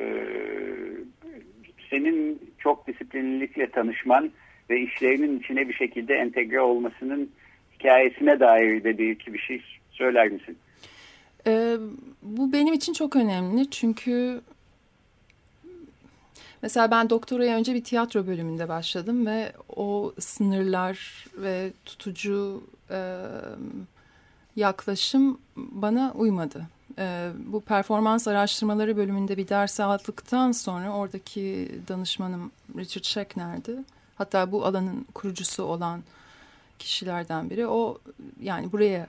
senin 1.90 2.40
çok 2.58 2.87
disiplinlilikle 2.87 3.70
tanışman 3.70 4.30
ve 4.70 4.80
işlerinin 4.80 5.38
içine 5.38 5.68
bir 5.68 5.75
şekilde 5.75 6.14
entegre 6.14 6.60
olmasının 6.60 7.30
hikayesine 7.80 8.40
dair 8.40 8.84
de 8.84 8.99
bir 8.99 9.10
iki 9.10 9.34
bir 9.34 9.38
şey 9.38 9.62
söyler 9.90 10.28
misin? 10.28 10.58
Ee, 11.46 11.76
bu 12.22 12.52
benim 12.52 12.75
için 12.75 12.92
çok 12.92 13.16
önemli 13.16 13.70
çünkü 13.70 14.40
mesela 16.62 16.90
ben 16.90 17.10
doktoraya 17.10 17.56
önce 17.56 17.75
bir 17.75 17.84
tiyatro 17.84 18.26
bölümünde 18.26 18.68
başladım 18.68 19.26
ve 19.26 19.52
o 19.76 20.12
sınırlar 20.18 21.26
ve 21.37 21.70
tutucu 21.84 22.62
e, 22.90 23.16
yaklaşım 24.56 25.38
bana 25.56 26.12
uymadı. 26.14 26.62
E, 26.99 27.28
bu 27.46 27.60
performans 27.60 28.28
araştırmaları 28.28 28.96
bölümünde 28.96 29.37
bir 29.37 29.49
ders 29.49 29.80
aldıktan 29.80 30.52
sonra 30.52 30.92
oradaki 30.96 31.68
danışmanım 31.88 32.52
Richard 32.76 33.04
Schechner'di. 33.04 33.76
Hatta 34.14 34.52
bu 34.52 34.64
alanın 34.64 35.06
kurucusu 35.14 35.62
olan 35.62 36.02
kişilerden 36.80 37.50
biri. 37.50 37.66
O 37.66 37.99
yani 38.42 38.72
buraya 38.72 39.06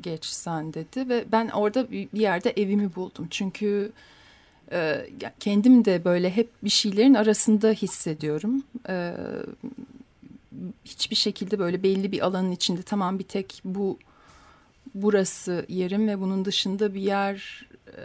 geç 0.00 0.24
sen 0.24 0.74
dedi 0.74 1.08
ve 1.08 1.24
ben 1.32 1.48
orada 1.48 1.90
bir 1.90 2.08
yerde 2.12 2.50
evimi 2.50 2.94
buldum. 2.94 3.26
Çünkü 3.30 3.92
e, 4.72 5.06
kendim 5.40 5.84
de 5.84 6.04
böyle 6.04 6.30
hep 6.30 6.50
bir 6.64 6.70
şeylerin 6.70 7.14
arasında 7.14 7.70
hissediyorum. 7.70 8.62
E, 8.88 9.14
hiçbir 10.84 11.16
şekilde 11.16 11.58
böyle 11.58 11.82
belli 11.82 12.12
bir 12.12 12.26
alanın 12.26 12.52
içinde 12.52 12.82
tamam 12.82 13.18
bir 13.18 13.24
tek 13.24 13.62
bu 13.64 13.98
burası 14.94 15.66
yerim 15.68 16.08
ve 16.08 16.20
bunun 16.20 16.44
dışında 16.44 16.94
bir 16.94 17.00
yer 17.00 17.66
e, 17.86 18.00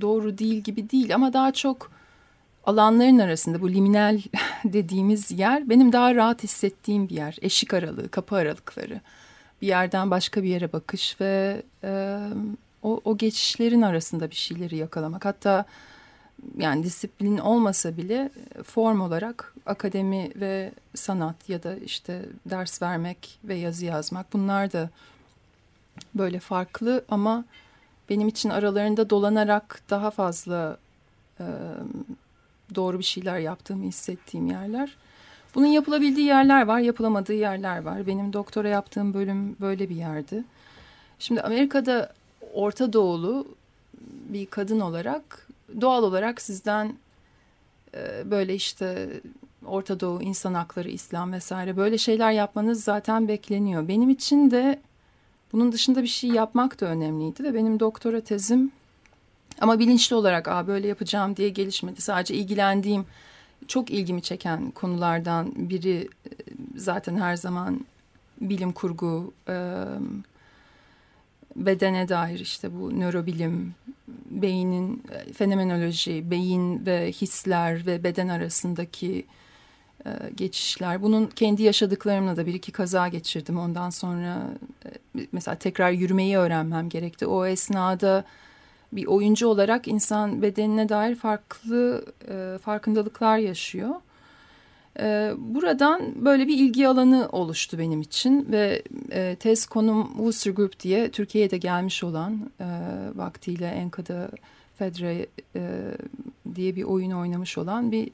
doğru 0.00 0.38
değil 0.38 0.60
gibi 0.60 0.90
değil 0.90 1.14
ama 1.14 1.32
daha 1.32 1.52
çok 1.52 1.99
alanların 2.64 3.18
arasında 3.18 3.60
bu 3.60 3.70
liminal 3.70 4.20
dediğimiz 4.64 5.30
yer 5.30 5.68
benim 5.68 5.92
daha 5.92 6.14
rahat 6.14 6.42
hissettiğim 6.42 7.08
bir 7.08 7.14
yer. 7.14 7.36
Eşik 7.42 7.74
aralığı, 7.74 8.08
kapı 8.08 8.36
aralıkları. 8.36 9.00
Bir 9.62 9.66
yerden 9.66 10.10
başka 10.10 10.42
bir 10.42 10.48
yere 10.48 10.72
bakış 10.72 11.20
ve 11.20 11.62
e, 11.84 12.18
o, 12.82 13.00
o 13.04 13.16
geçişlerin 13.16 13.82
arasında 13.82 14.30
bir 14.30 14.36
şeyleri 14.36 14.76
yakalamak. 14.76 15.24
Hatta 15.24 15.64
yani 16.58 16.84
disiplin 16.84 17.38
olmasa 17.38 17.96
bile 17.96 18.30
form 18.64 19.00
olarak 19.00 19.54
akademi 19.66 20.30
ve 20.36 20.72
sanat 20.94 21.48
ya 21.48 21.62
da 21.62 21.76
işte 21.76 22.22
ders 22.46 22.82
vermek 22.82 23.38
ve 23.44 23.54
yazı 23.54 23.84
yazmak 23.84 24.32
bunlar 24.32 24.72
da 24.72 24.90
böyle 26.14 26.40
farklı 26.40 27.04
ama 27.08 27.44
benim 28.10 28.28
için 28.28 28.50
aralarında 28.50 29.10
dolanarak 29.10 29.82
daha 29.90 30.10
fazla 30.10 30.78
doğru 32.74 32.98
bir 32.98 33.04
şeyler 33.04 33.38
yaptığımı 33.38 33.84
hissettiğim 33.84 34.46
yerler. 34.46 34.96
Bunun 35.54 35.66
yapılabildiği 35.66 36.26
yerler 36.26 36.66
var, 36.66 36.78
yapılamadığı 36.78 37.34
yerler 37.34 37.82
var. 37.82 38.06
Benim 38.06 38.32
doktora 38.32 38.68
yaptığım 38.68 39.14
bölüm 39.14 39.56
böyle 39.60 39.88
bir 39.88 39.96
yerdi. 39.96 40.44
Şimdi 41.18 41.42
Amerika'da 41.42 42.12
Orta 42.54 42.92
Doğulu 42.92 43.46
bir 44.28 44.46
kadın 44.46 44.80
olarak 44.80 45.48
doğal 45.80 46.02
olarak 46.02 46.42
sizden 46.42 46.94
e, 47.94 48.30
böyle 48.30 48.54
işte 48.54 49.08
Orta 49.66 50.00
Doğu, 50.00 50.22
insan 50.22 50.54
hakları, 50.54 50.88
İslam 50.88 51.32
vesaire 51.32 51.76
böyle 51.76 51.98
şeyler 51.98 52.32
yapmanız 52.32 52.84
zaten 52.84 53.28
bekleniyor. 53.28 53.88
Benim 53.88 54.10
için 54.10 54.50
de 54.50 54.80
bunun 55.52 55.72
dışında 55.72 56.02
bir 56.02 56.08
şey 56.08 56.30
yapmak 56.30 56.80
da 56.80 56.86
önemliydi 56.86 57.44
ve 57.44 57.54
benim 57.54 57.80
doktora 57.80 58.20
tezim 58.20 58.72
ama 59.60 59.78
bilinçli 59.78 60.16
olarak 60.16 60.48
Aa, 60.48 60.66
böyle 60.66 60.88
yapacağım 60.88 61.36
diye 61.36 61.48
gelişmedi. 61.48 62.00
Sadece 62.00 62.34
ilgilendiğim, 62.34 63.06
çok 63.68 63.90
ilgimi 63.90 64.22
çeken 64.22 64.70
konulardan 64.70 65.52
biri 65.56 66.08
e, 66.26 66.30
zaten 66.76 67.16
her 67.16 67.36
zaman 67.36 67.84
bilim 68.40 68.72
kurgu, 68.72 69.32
e, 69.48 69.54
bedene 71.56 72.08
dair 72.08 72.40
işte 72.40 72.80
bu 72.80 73.00
nörobilim, 73.00 73.74
beynin 74.30 75.02
e, 75.12 75.32
fenomenoloji, 75.32 76.30
beyin 76.30 76.86
ve 76.86 77.12
hisler 77.12 77.86
ve 77.86 78.04
beden 78.04 78.28
arasındaki 78.28 79.26
e, 80.06 80.10
geçişler. 80.36 81.02
Bunun 81.02 81.26
kendi 81.26 81.62
yaşadıklarımla 81.62 82.36
da 82.36 82.46
bir 82.46 82.54
iki 82.54 82.72
kaza 82.72 83.08
geçirdim. 83.08 83.58
Ondan 83.58 83.90
sonra 83.90 84.50
mesela 85.32 85.54
tekrar 85.54 85.90
yürümeyi 85.90 86.38
öğrenmem 86.38 86.88
gerekti. 86.88 87.26
O 87.26 87.46
esnada 87.46 88.24
bir 88.92 89.06
oyuncu 89.06 89.48
olarak 89.48 89.88
insan 89.88 90.42
bedenine 90.42 90.88
dair 90.88 91.14
farklı 91.14 92.04
e, 92.28 92.58
farkındalıklar 92.58 93.38
yaşıyor. 93.38 93.90
E, 95.00 95.32
buradan 95.38 96.24
böyle 96.24 96.48
bir 96.48 96.58
ilgi 96.58 96.88
alanı 96.88 97.28
oluştu 97.32 97.78
benim 97.78 98.00
için 98.00 98.46
ve 98.52 98.82
e, 99.12 99.36
tez 99.40 99.66
konum 99.66 100.06
Worcester 100.06 100.52
Group 100.52 100.80
diye 100.80 101.10
Türkiye'ye 101.10 101.50
de 101.50 101.58
gelmiş 101.58 102.04
olan 102.04 102.50
e, 102.60 102.66
vaktiyle 103.14 103.66
Enka'da 103.66 104.30
Fedre 104.78 105.26
e, 105.56 105.90
diye 106.54 106.76
bir 106.76 106.82
oyun 106.82 107.10
oynamış 107.10 107.58
olan 107.58 107.92
bir 107.92 108.10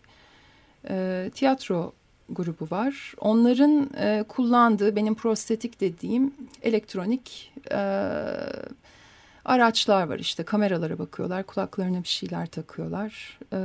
e, 0.90 1.30
tiyatro 1.34 1.92
grubu 2.30 2.68
var. 2.70 3.14
Onların 3.20 3.90
e, 3.98 4.24
kullandığı 4.28 4.96
benim 4.96 5.14
prostetik 5.14 5.80
dediğim 5.80 6.34
elektronik 6.62 7.52
e, 7.72 7.80
araçlar 9.46 10.08
var 10.08 10.18
işte 10.18 10.42
kameralara 10.42 10.98
bakıyorlar 10.98 11.42
kulaklarına 11.42 12.02
bir 12.02 12.08
şeyler 12.08 12.46
takıyorlar. 12.46 13.38
E, 13.52 13.58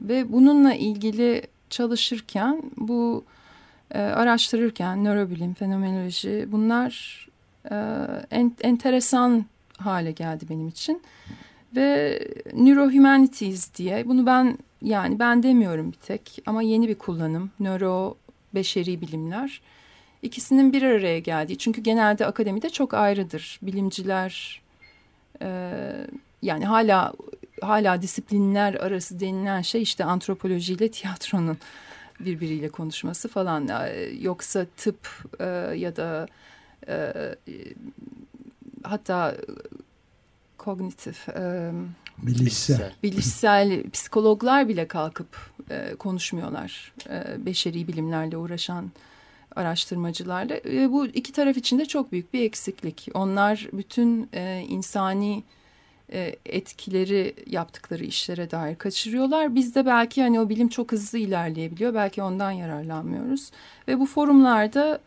ve 0.00 0.32
bununla 0.32 0.74
ilgili 0.74 1.42
çalışırken 1.70 2.62
bu 2.76 3.24
e, 3.90 3.98
araştırırken 3.98 5.04
nörobilim 5.04 5.54
fenomenoloji 5.54 6.48
bunlar 6.48 7.26
e, 7.70 7.76
en, 8.30 8.52
enteresan 8.60 9.44
hale 9.78 10.12
geldi 10.12 10.44
benim 10.50 10.68
için. 10.68 11.02
Ve 11.76 12.18
neurohumanities 12.54 13.74
diye 13.74 14.08
bunu 14.08 14.26
ben 14.26 14.58
yani 14.82 15.18
ben 15.18 15.42
demiyorum 15.42 15.92
bir 15.92 15.96
tek 15.96 16.42
ama 16.46 16.62
yeni 16.62 16.88
bir 16.88 16.94
kullanım 16.94 17.50
nöro 17.60 18.16
beşeri 18.54 19.00
bilimler. 19.00 19.60
İkisinin 20.22 20.72
bir 20.72 20.82
araya 20.82 21.18
geldiği 21.18 21.58
çünkü 21.58 21.80
genelde 21.80 22.26
akademide 22.26 22.70
çok 22.70 22.94
ayrıdır 22.94 23.58
bilimciler 23.62 24.61
yani 26.42 26.64
hala 26.64 27.12
hala 27.62 28.02
disiplinler 28.02 28.74
arası 28.74 29.20
denilen 29.20 29.62
şey 29.62 29.82
işte 29.82 30.04
antropolojiyle 30.04 30.90
tiyatronun 30.90 31.58
birbiriyle 32.20 32.68
konuşması 32.68 33.28
falan. 33.28 33.68
Yoksa 34.20 34.66
tıp 34.76 35.08
e, 35.40 35.44
ya 35.76 35.96
da 35.96 36.26
e, 36.88 37.12
hatta 38.82 39.36
kognitif 40.58 41.28
e, 41.28 41.72
bilişsel. 42.18 42.92
bilişsel 43.02 43.90
psikologlar 43.90 44.68
bile 44.68 44.88
kalkıp 44.88 45.50
e, 45.70 45.94
konuşmuyorlar 45.94 46.92
e, 47.10 47.46
beşeri 47.46 47.88
bilimlerle 47.88 48.36
uğraşan 48.36 48.90
araştırmacılarla 49.56 50.56
e, 50.56 50.92
bu 50.92 51.06
iki 51.06 51.32
taraf 51.32 51.56
için 51.56 51.78
de 51.78 51.86
çok 51.86 52.12
büyük 52.12 52.34
bir 52.34 52.40
eksiklik 52.40 53.08
onlar 53.14 53.68
bütün 53.72 54.28
e, 54.34 54.64
insani 54.68 55.42
e, 56.12 56.36
etkileri 56.46 57.34
yaptıkları 57.46 58.04
işlere 58.04 58.50
dair 58.50 58.76
kaçırıyorlar. 58.76 59.54
Biz 59.54 59.74
de 59.74 59.86
belki 59.86 60.22
hani 60.22 60.40
o 60.40 60.48
bilim 60.48 60.68
çok 60.68 60.92
hızlı 60.92 61.18
ilerleyebiliyor. 61.18 61.94
Belki 61.94 62.22
ondan 62.22 62.50
yararlanmıyoruz. 62.50 63.50
Ve 63.88 64.00
bu 64.00 64.06
forumlarda 64.06 65.00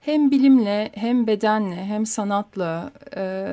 hem 0.00 0.30
bilimle 0.30 0.90
hem 0.94 1.26
bedenle 1.26 1.84
hem 1.84 2.06
sanatla 2.06 2.92
e, 3.16 3.46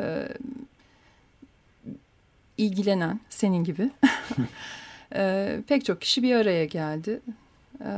ilgilenen 2.57 3.19
senin 3.29 3.63
gibi 3.63 3.89
e, 5.15 5.55
pek 5.67 5.85
çok 5.85 6.01
kişi 6.01 6.23
bir 6.23 6.35
araya 6.35 6.65
geldi. 6.65 7.21
E, 7.81 7.91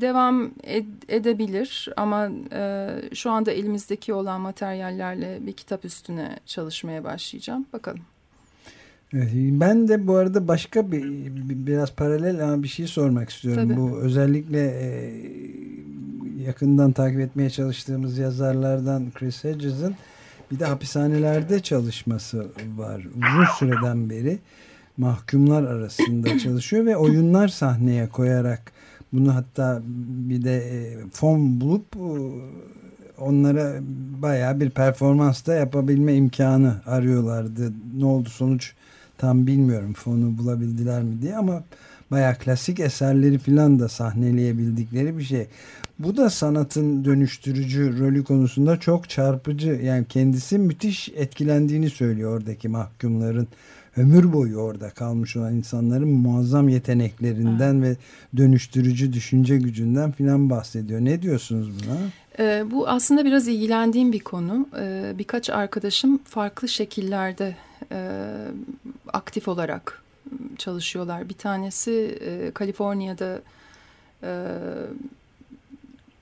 devam 0.00 0.50
ed 0.62 0.86
edebilir 1.08 1.88
ama 1.96 2.30
e, 2.52 2.90
şu 3.14 3.30
anda 3.30 3.50
elimizdeki 3.50 4.14
olan 4.14 4.40
materyallerle 4.40 5.38
bir 5.46 5.52
kitap 5.52 5.84
üstüne 5.84 6.36
çalışmaya 6.46 7.04
başlayacağım. 7.04 7.66
Bakalım. 7.72 8.00
Ben 9.60 9.88
de 9.88 10.06
bu 10.06 10.16
arada 10.16 10.48
başka 10.48 10.92
bir 10.92 11.02
biraz 11.66 11.92
paralel 11.92 12.44
ama 12.44 12.62
bir 12.62 12.68
şey 12.68 12.86
sormak 12.86 13.30
istiyorum. 13.30 13.68
Tabii. 13.68 13.80
Bu 13.80 13.98
özellikle 13.98 14.60
e, 14.60 15.12
yakından 16.46 16.92
takip 16.92 17.20
etmeye 17.20 17.50
çalıştığımız 17.50 18.18
yazarlardan 18.18 19.10
Chris 19.14 19.44
Hedges'in 19.44 19.94
bir 20.50 20.58
de 20.58 20.64
hapishanelerde 20.64 21.60
çalışması 21.60 22.46
var. 22.76 22.98
Uzun 22.98 23.44
süreden 23.58 24.10
beri 24.10 24.38
mahkumlar 24.96 25.62
arasında 25.62 26.38
çalışıyor 26.38 26.86
ve 26.86 26.96
oyunlar 26.96 27.48
sahneye 27.48 28.08
koyarak 28.08 28.72
bunu 29.14 29.34
hatta 29.34 29.82
bir 30.28 30.44
de 30.44 30.56
e, 30.56 30.96
fon 31.12 31.60
bulup 31.60 31.96
e, 31.96 32.08
onlara 33.18 33.74
baya 34.22 34.60
bir 34.60 34.70
performans 34.70 35.46
da 35.46 35.54
yapabilme 35.54 36.14
imkanı 36.14 36.76
arıyorlardı. 36.86 37.72
Ne 37.98 38.04
oldu 38.04 38.28
sonuç 38.28 38.72
tam 39.18 39.46
bilmiyorum 39.46 39.92
fonu 39.92 40.38
bulabildiler 40.38 41.02
mi 41.02 41.22
diye 41.22 41.36
ama 41.36 41.62
baya 42.10 42.34
klasik 42.34 42.80
eserleri 42.80 43.38
filan 43.38 43.78
da 43.78 43.88
sahneleyebildikleri 43.88 45.18
bir 45.18 45.22
şey. 45.22 45.46
Bu 45.98 46.16
da 46.16 46.30
sanatın 46.30 47.04
dönüştürücü 47.04 47.98
rolü 47.98 48.24
konusunda 48.24 48.80
çok 48.80 49.08
çarpıcı. 49.08 49.80
Yani 49.84 50.04
kendisi 50.08 50.58
müthiş 50.58 51.08
etkilendiğini 51.08 51.90
söylüyor 51.90 52.36
oradaki 52.36 52.68
mahkumların 52.68 53.48
ömür 53.96 54.32
boyu 54.32 54.56
orada 54.56 54.90
kalmış 54.90 55.36
olan 55.36 55.54
insanların 55.54 56.08
muazzam 56.08 56.68
yeteneklerinden 56.68 57.74
evet. 57.74 57.98
ve 57.98 58.36
dönüştürücü 58.36 59.12
düşünce 59.12 59.56
gücünden 59.56 60.12
filan 60.12 60.50
bahsediyor. 60.50 61.00
Ne 61.00 61.22
diyorsunuz 61.22 61.68
buna? 61.68 61.96
E, 62.38 62.70
bu 62.70 62.88
aslında 62.88 63.24
biraz 63.24 63.48
ilgilendiğim 63.48 64.12
bir 64.12 64.20
konu. 64.20 64.68
E, 64.80 65.12
birkaç 65.18 65.50
arkadaşım 65.50 66.18
farklı 66.24 66.68
şekillerde 66.68 67.56
e, 67.92 68.20
aktif 69.12 69.48
olarak 69.48 70.02
çalışıyorlar. 70.58 71.28
Bir 71.28 71.34
tanesi 71.34 72.18
e, 72.20 72.50
Kaliforniya'da 72.50 73.40
e, 74.22 74.48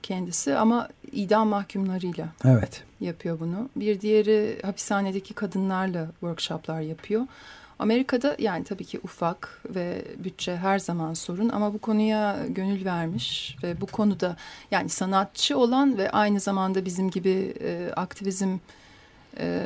kendisi 0.03 0.55
ama 0.55 0.89
idam 1.11 1.47
mahkumlarıyla 1.47 2.27
evet. 2.45 2.83
yapıyor 2.99 3.39
bunu. 3.39 3.69
Bir 3.75 4.01
diğeri 4.01 4.59
hapishanedeki 4.63 5.33
kadınlarla 5.33 6.07
workshoplar 6.19 6.81
yapıyor. 6.81 7.21
Amerika'da 7.79 8.35
yani 8.39 8.63
tabii 8.63 8.85
ki 8.85 8.99
ufak 9.03 9.61
ve 9.69 10.05
bütçe 10.17 10.57
her 10.57 10.79
zaman 10.79 11.13
sorun 11.13 11.49
ama 11.49 11.73
bu 11.73 11.79
konuya 11.79 12.37
gönül 12.49 12.85
vermiş 12.85 13.57
ve 13.63 13.81
bu 13.81 13.85
konuda 13.85 14.35
yani 14.71 14.89
sanatçı 14.89 15.57
olan 15.57 15.97
ve 15.97 16.11
aynı 16.11 16.39
zamanda 16.39 16.85
bizim 16.85 17.09
gibi 17.09 17.53
e, 17.61 17.91
aktivizm 17.95 18.57
e, 19.39 19.61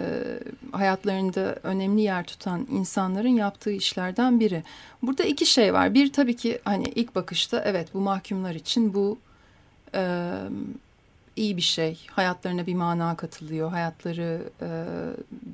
hayatlarında 0.71 1.55
önemli 1.63 2.01
yer 2.01 2.23
tutan 2.23 2.67
insanların 2.71 3.29
yaptığı 3.29 3.71
işlerden 3.71 4.39
biri. 4.39 4.63
Burada 5.01 5.23
iki 5.23 5.45
şey 5.45 5.73
var. 5.73 5.93
Bir 5.93 6.13
tabii 6.13 6.35
ki 6.35 6.59
hani 6.63 6.83
ilk 6.83 7.15
bakışta 7.15 7.63
evet 7.65 7.93
bu 7.93 7.99
mahkumlar 7.99 8.55
için 8.55 8.93
bu 8.93 9.17
e, 9.95 10.31
iyi 11.35 11.57
bir 11.57 11.61
şey. 11.61 12.07
Hayatlarına 12.11 12.67
bir 12.67 12.75
mana 12.75 13.15
katılıyor. 13.15 13.69
Hayatları 13.69 14.43
e, 14.61 14.67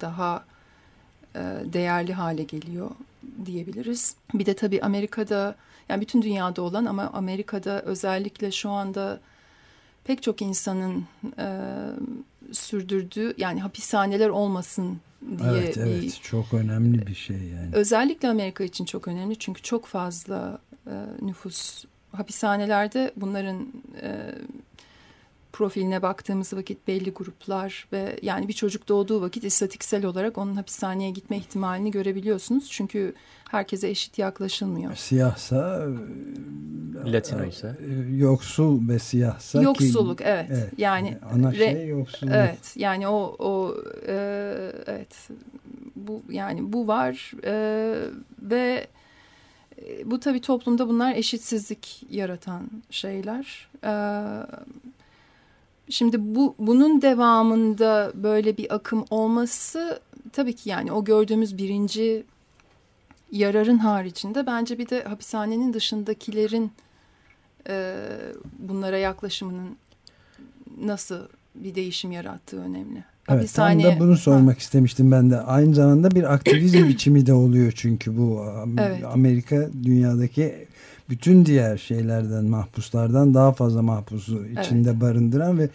daha 0.02 0.44
değerli 1.66 2.14
hale 2.14 2.44
geliyor 2.44 2.90
diyebiliriz. 3.46 4.16
Bir 4.34 4.46
de 4.46 4.54
tabii 4.54 4.82
Amerika'da 4.82 5.56
yani 5.90 6.02
bütün 6.02 6.22
dünyada 6.22 6.62
olan 6.62 6.86
ama 6.86 7.10
Amerika'da 7.14 7.82
özellikle 7.82 8.52
şu 8.52 8.70
anda 8.70 9.20
pek 10.04 10.24
çok 10.24 10.42
insanın 10.42 11.06
e, 11.40 11.48
sürdürdüğü 12.52 13.34
yani 13.38 13.62
hapishaneler 13.62 14.30
olmasın 14.30 15.00
diye 15.38 15.50
evet, 15.50 15.78
evet, 15.78 16.02
bir, 16.02 16.12
çok 16.12 16.54
önemli 16.54 17.08
bir 17.08 17.16
şey 17.16 17.38
yani. 17.38 17.70
Özellikle 17.74 18.30
Amerika 18.30 18.64
için 18.64 18.86
çok 18.86 19.08
önemli 19.08 19.36
çünkü 19.40 19.62
çok 19.62 19.86
fazla 19.86 20.60
e, 20.88 20.94
nüfus 21.22 21.86
hapishanelerde 22.12 23.12
bunların 23.16 23.68
e, 24.02 24.36
profiline 25.54 26.02
baktığımız 26.02 26.54
vakit 26.54 26.88
belli 26.88 27.12
gruplar 27.12 27.88
ve 27.92 28.20
yani 28.22 28.48
bir 28.48 28.54
çocuk 28.54 28.88
doğduğu 28.88 29.22
vakit 29.22 29.44
istatiksel 29.44 30.06
olarak 30.06 30.38
onun 30.38 30.56
hapishaneye 30.56 31.12
gitme 31.12 31.38
ihtimalini 31.38 31.92
görebiliyorsunuz. 31.92 32.70
Çünkü 32.72 33.14
herkese 33.52 33.90
eşit 33.90 34.18
yaklaşılmıyor. 34.20 34.96
Siyahsa 34.96 35.88
Latino 37.06 37.46
ise 37.46 37.78
e, 37.90 38.16
yoksul 38.16 38.90
ve 38.90 39.00
siyahsa 39.00 39.62
yoksulluk 39.62 40.18
ki, 40.18 40.24
evet. 40.28 40.46
evet. 40.50 40.70
Yani 40.78 41.18
ana 41.34 41.54
şey 41.54 41.88
yoksulluk. 41.88 42.34
Evet. 42.36 42.74
Yani 42.76 43.08
o 43.08 43.36
o 43.40 43.76
e, 44.08 44.16
evet. 44.88 45.30
Bu 45.96 46.22
yani 46.30 46.74
bu 46.74 46.88
var 46.88 47.32
e, 47.44 47.54
ve 48.42 48.88
e, 49.82 50.12
bu 50.12 50.20
tabii 50.20 50.42
toplumda 50.42 50.88
bunlar 50.88 51.16
eşitsizlik 51.16 52.06
yaratan 52.10 52.70
şeyler. 52.90 53.70
Ee, 53.84 53.90
Şimdi 55.90 56.36
bu 56.36 56.56
bunun 56.60 57.02
devamında 57.02 58.12
böyle 58.16 58.58
bir 58.58 58.76
akım 58.76 59.06
olması 59.10 60.00
tabii 60.34 60.56
ki 60.56 60.70
yani 60.70 60.92
o 60.92 61.04
gördüğümüz 61.04 61.58
birinci 61.58 62.26
yararın 63.32 63.78
haricinde 63.78 64.46
bence 64.46 64.78
bir 64.78 64.90
de 64.90 65.04
hapishanenin 65.04 65.74
dışındakilerin 65.74 66.72
e, 67.68 67.96
bunlara 68.60 68.98
yaklaşımının 68.98 69.78
nasıl 70.78 71.28
bir 71.56 71.76
değişim 71.76 72.12
yarattığı 72.12 72.62
önemli. 72.62 73.04
Evet 73.30 73.54
tam 73.54 73.84
da 73.84 74.00
bunu 74.00 74.18
sormak 74.18 74.56
ha. 74.56 74.60
istemiştim 74.60 75.12
ben 75.12 75.32
de. 75.32 75.40
Aynı 75.40 75.76
zamanda 75.76 76.12
bir 76.12 76.34
aktivizm 76.34 76.88
biçimi 76.88 77.26
de 77.26 77.34
oluyor 77.34 77.72
çünkü 77.76 78.18
bu 78.18 78.46
evet. 78.80 79.04
Amerika 79.14 79.70
dünyadaki 79.84 80.68
bütün 81.10 81.46
diğer 81.46 81.78
şeylerden 81.78 82.46
mahpuslardan 82.46 83.34
daha 83.34 83.52
fazla 83.52 83.82
mahpusu 83.82 84.46
içinde 84.46 84.90
evet. 84.90 85.02
barındıran 85.02 85.60
ve 85.60 85.70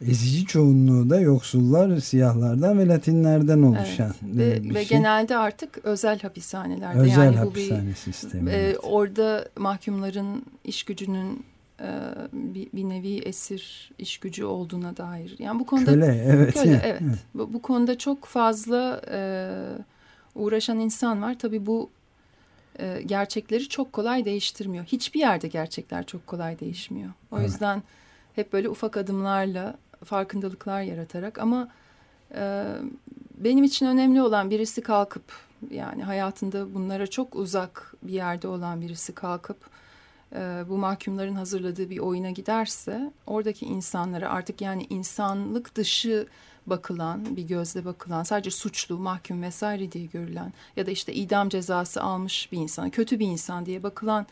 ezici 0.00 0.46
çoğunluğu 0.46 1.10
da 1.10 1.20
yoksullar, 1.20 2.00
siyahlardan 2.00 2.78
ve 2.78 2.88
Latinlerden 2.88 3.62
oluşan 3.62 4.14
evet. 4.36 4.64
ve, 4.64 4.74
ve 4.74 4.84
şey. 4.84 4.98
genelde 4.98 5.36
artık 5.36 5.78
özel 5.84 6.20
hapishanelerde 6.20 6.98
özel 6.98 7.24
yani 7.24 7.36
hapishane 7.36 7.82
bu 7.82 7.86
bir, 7.86 7.94
sistemi. 7.94 8.50
E, 8.50 8.76
orada 8.76 9.48
mahkumların 9.56 10.44
iş 10.64 10.84
gücünün 10.84 11.44
e, 11.80 12.14
bir, 12.32 12.72
bir 12.72 12.84
nevi 12.88 13.18
esir 13.18 13.90
iş 13.98 14.18
gücü 14.18 14.44
olduğuna 14.44 14.96
dair. 14.96 15.36
Yani 15.38 15.60
bu 15.60 15.66
konuda 15.66 15.90
köle 15.90 16.24
evet. 16.26 16.54
Köle, 16.54 16.80
evet. 16.84 17.02
Bu, 17.34 17.52
bu 17.52 17.62
konuda 17.62 17.98
çok 17.98 18.24
fazla 18.24 19.00
e, 19.10 19.50
uğraşan 20.34 20.80
insan 20.80 21.22
var. 21.22 21.38
Tabii 21.38 21.66
bu 21.66 21.90
e, 22.78 23.02
gerçekleri 23.06 23.68
çok 23.68 23.92
kolay 23.92 24.24
değiştirmiyor. 24.24 24.84
Hiçbir 24.84 25.20
yerde 25.20 25.48
gerçekler 25.48 26.06
çok 26.06 26.26
kolay 26.26 26.60
değişmiyor. 26.60 27.10
O 27.30 27.38
evet. 27.38 27.48
yüzden 27.48 27.82
hep 28.34 28.52
böyle 28.52 28.68
ufak 28.68 28.96
adımlarla 28.96 29.76
farkındalıklar 30.04 30.82
yaratarak 30.82 31.38
ama 31.38 31.68
e, 32.34 32.64
benim 33.36 33.64
için 33.64 33.86
önemli 33.86 34.22
olan 34.22 34.50
birisi 34.50 34.80
kalkıp 34.80 35.22
yani 35.70 36.04
hayatında 36.04 36.74
bunlara 36.74 37.06
çok 37.06 37.36
uzak 37.36 37.94
bir 38.02 38.12
yerde 38.12 38.48
olan 38.48 38.80
birisi 38.80 39.14
kalkıp 39.14 39.75
e, 40.34 40.64
bu 40.68 40.78
mahkumların 40.78 41.34
hazırladığı 41.34 41.90
bir 41.90 41.98
oyuna 41.98 42.30
giderse 42.30 43.12
oradaki 43.26 43.66
insanlara 43.66 44.28
artık 44.28 44.60
yani 44.60 44.86
insanlık 44.90 45.74
dışı 45.74 46.26
bakılan, 46.66 47.36
bir 47.36 47.42
gözle 47.42 47.84
bakılan, 47.84 48.22
sadece 48.22 48.50
suçlu, 48.50 48.98
mahkum 48.98 49.42
vesaire 49.42 49.92
diye 49.92 50.06
görülen 50.06 50.52
ya 50.76 50.86
da 50.86 50.90
işte 50.90 51.14
idam 51.14 51.48
cezası 51.48 52.02
almış 52.02 52.52
bir 52.52 52.58
insan, 52.58 52.90
kötü 52.90 53.18
bir 53.18 53.26
insan 53.26 53.66
diye 53.66 53.82
bakılan 53.82 54.26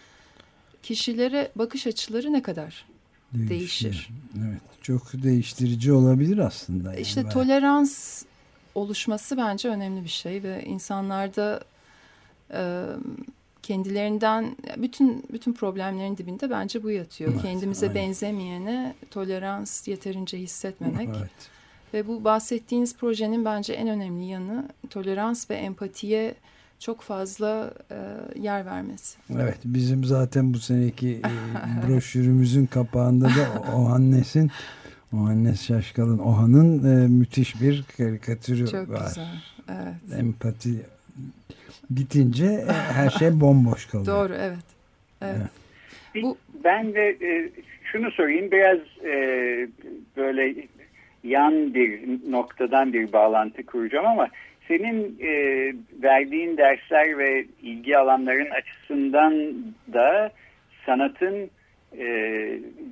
kişilere 0.82 1.52
bakış 1.56 1.86
açıları 1.86 2.32
ne 2.32 2.42
kadar 2.42 2.86
değişir? 3.32 3.84
değişir. 3.84 4.10
Evet, 4.38 4.60
çok 4.82 5.12
değiştirici 5.12 5.92
olabilir 5.92 6.38
aslında. 6.38 6.90
Yani 6.90 7.00
işte 7.00 7.28
tolerans 7.28 8.22
oluşması 8.74 9.36
bence 9.36 9.68
önemli 9.68 10.04
bir 10.04 10.08
şey 10.08 10.42
ve 10.42 10.64
insanlarda 10.64 11.64
e, 12.52 12.84
kendilerinden 13.64 14.56
bütün 14.76 15.24
bütün 15.32 15.52
problemlerin 15.52 16.16
dibinde 16.16 16.50
bence 16.50 16.82
bu 16.82 16.90
yatıyor. 16.90 17.30
Evet, 17.32 17.42
Kendimize 17.42 17.86
aynen. 17.88 18.02
benzemeyene 18.02 18.94
tolerans 19.10 19.88
yeterince 19.88 20.38
hissetmemek. 20.38 21.08
Evet. 21.18 21.30
Ve 21.94 22.06
bu 22.06 22.24
bahsettiğiniz 22.24 22.96
projenin 22.96 23.44
bence 23.44 23.72
en 23.72 23.88
önemli 23.88 24.24
yanı 24.24 24.68
tolerans 24.90 25.50
ve 25.50 25.54
empatiye 25.54 26.34
çok 26.78 27.02
fazla 27.02 27.74
e, 27.90 27.96
yer 28.40 28.66
vermesi. 28.66 29.18
Evet 29.34 29.58
bizim 29.64 30.04
zaten 30.04 30.54
bu 30.54 30.58
seneki 30.58 31.08
e, 31.10 31.88
broşürümüzün 31.88 32.66
kapağında 32.66 33.24
da 33.28 33.72
Ohannes'in 33.76 34.50
Ohannes 35.12 35.62
Şaşkal'ın 35.62 36.18
Ohan'ın 36.18 37.02
e, 37.04 37.08
müthiş 37.08 37.60
bir 37.60 37.84
karikatürü 37.96 38.70
çok 38.70 38.88
var. 38.88 39.08
Güzel. 39.08 39.42
Evet. 39.68 40.20
Empati 40.20 40.86
bitince 41.90 42.46
e, 42.46 42.72
her 42.72 43.10
şey 43.10 43.40
bomboş 43.40 43.86
kalıyor. 43.86 44.06
Doğru 44.06 44.34
evet. 44.34 44.64
evet. 45.22 45.36
evet. 45.36 46.24
Bu 46.24 46.36
ben 46.64 46.94
de 46.94 47.08
e, 47.08 47.50
şunu 47.84 48.10
sorayım 48.10 48.50
biraz 48.50 48.78
e, 49.04 49.14
böyle 50.16 50.54
yan 51.24 51.74
bir 51.74 52.00
noktadan 52.30 52.92
bir 52.92 53.12
bağlantı 53.12 53.66
kuracağım 53.66 54.06
ama 54.06 54.28
senin 54.68 55.18
e, 55.20 55.32
verdiğin 56.02 56.56
dersler 56.56 57.18
ve 57.18 57.44
ilgi 57.62 57.98
alanların 57.98 58.50
açısından 58.50 59.54
da 59.92 60.30
sanatın 60.86 61.50
e, 61.98 62.06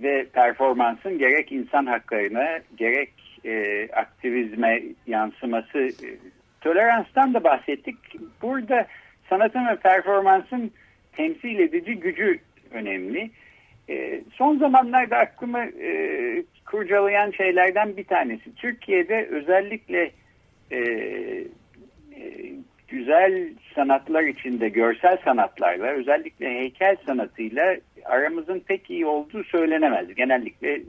ve 0.02 0.26
performansın 0.32 1.18
gerek 1.18 1.52
insan 1.52 1.86
haklarına 1.86 2.58
gerek 2.76 3.12
e, 3.44 3.88
aktivizme 3.92 4.82
yansıması 5.06 5.88
toleranstan 6.62 7.34
da 7.34 7.44
bahsettik. 7.44 7.96
Burada 8.42 8.86
sanatın 9.28 9.66
ve 9.66 9.76
performansın 9.76 10.70
temsil 11.12 11.58
edici 11.58 11.94
gücü 11.94 12.38
önemli. 12.70 13.30
E, 13.88 14.20
son 14.34 14.58
zamanlarda 14.58 15.16
aklıma 15.16 15.64
e, 15.64 16.44
kurcalayan 16.66 17.30
şeylerden 17.30 17.96
bir 17.96 18.04
tanesi. 18.04 18.54
Türkiye'de 18.54 19.26
özellikle 19.30 20.10
e, 20.70 20.78
e, 20.78 22.52
güzel 22.88 23.48
sanatlar 23.74 24.22
içinde 24.22 24.68
görsel 24.68 25.18
sanatlarla 25.24 25.86
özellikle 25.86 26.50
heykel 26.50 26.96
sanatıyla 27.06 27.76
aramızın 28.04 28.60
pek 28.60 28.90
iyi 28.90 29.06
olduğu 29.06 29.44
söylenemez. 29.44 30.14
Genellikle 30.14 30.82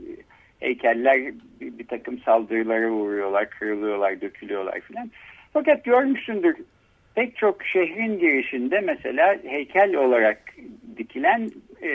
heykeller 0.60 1.18
bir, 1.60 1.78
bir 1.78 1.86
takım 1.86 2.18
saldırılara 2.18 2.90
uğruyorlar, 2.90 3.50
kırılıyorlar, 3.50 4.20
dökülüyorlar 4.20 4.80
filan. 4.80 5.10
Fakat 5.54 5.84
görmüşsündür 5.84 6.56
pek 7.14 7.36
çok 7.36 7.64
şehrin 7.64 8.18
girişinde 8.18 8.80
mesela 8.80 9.36
heykel 9.44 9.94
olarak 9.94 10.38
dikilen 10.96 11.50
e, 11.82 11.90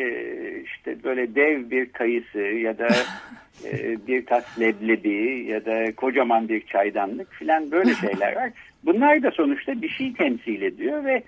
işte 0.62 1.04
böyle 1.04 1.36
dev 1.36 1.72
bir 1.72 1.89
kayısı 1.89 2.39
ya 2.39 2.78
da 2.78 2.88
e, 3.65 3.98
bir 4.08 4.26
tas 4.26 4.60
leblebi 4.60 5.45
ya 5.48 5.65
da 5.65 5.95
kocaman 5.95 6.50
bir 6.50 6.65
çaydanlık 6.65 7.34
filan 7.34 7.72
böyle 7.72 7.93
şeyler 8.02 8.36
var. 8.36 8.50
Bunlar 8.86 9.24
da 9.24 9.32
sonuçta 9.32 9.82
bir 9.82 9.89
şey 9.89 10.13
temsil 10.13 10.62
ediyor 10.62 11.06
ve 11.06 11.24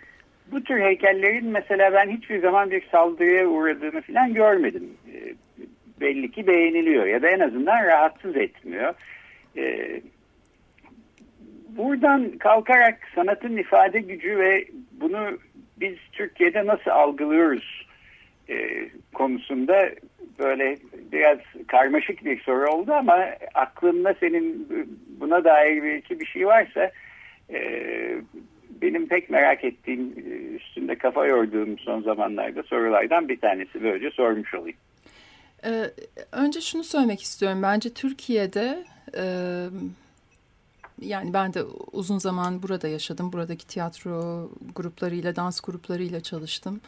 bu 0.52 0.64
tür 0.64 0.80
heykellerin 0.80 1.48
mesela 1.48 1.94
ben 1.94 2.10
hiçbir 2.10 2.40
zaman 2.40 2.72
bir 2.72 2.84
saldırıya 2.92 3.48
uğradığını 3.48 4.02
filan 4.02 4.34
görmedim. 4.34 4.90
E, 5.14 5.18
belli 6.02 6.32
ki 6.32 6.48
beğeniliyor 6.48 7.06
ya 7.06 7.22
da 7.22 7.30
en 7.30 7.40
azından 7.40 7.86
rahatsız 7.86 8.36
etmiyor. 8.36 8.94
E, 9.58 9.88
buradan 11.78 12.38
kalkarak 12.38 13.00
sanatın 13.16 13.58
ifade 13.58 14.00
gücü 14.00 14.38
ve 14.38 14.66
bunu 14.92 15.38
biz 15.78 15.96
Türkiye'de 16.12 16.66
nasıl 16.66 16.92
algılıyoruz 16.92 17.88
e, 18.50 18.90
konusunda 19.14 19.90
böyle 20.40 20.78
biraz 21.12 21.38
karmaşık 21.68 22.26
bir 22.26 22.42
soru 22.42 22.72
oldu 22.72 22.94
ama 22.94 23.26
aklında 23.54 24.14
senin 24.20 24.68
buna 25.20 25.44
dair 25.44 25.84
bir 25.84 26.20
bir 26.20 26.26
şey 26.26 26.48
varsa 26.48 26.92
e, 27.54 27.62
benim 28.82 29.08
pek 29.08 29.30
merak 29.30 29.64
ettiğim 29.64 30.14
üstünde 30.56 30.96
kafa 30.96 31.26
yorduğum 31.26 31.80
son 31.80 32.02
zamanlarda 32.02 32.64
sorulardan 32.64 33.30
bir 33.30 33.40
tanesi 33.40 33.84
böylece 33.84 34.12
sormuş 34.12 34.54
olayım. 34.54 34.78
Ee, 35.66 35.92
önce 36.32 36.62
şunu 36.62 36.84
söylemek 36.84 37.22
istiyorum. 37.22 37.64
Bence 37.64 37.94
Türkiye'de 37.94 38.84
e, 39.18 39.24
yani 41.02 41.34
ben 41.34 41.54
de 41.54 41.64
uzun 41.92 42.20
zaman 42.20 42.64
burada 42.64 42.88
yaşadım. 42.88 43.34
Buradaki 43.34 43.68
tiyatro 43.68 44.50
gruplarıyla, 44.76 45.36
dans 45.36 45.62
gruplarıyla 45.62 46.22
çalıştım. 46.22 46.82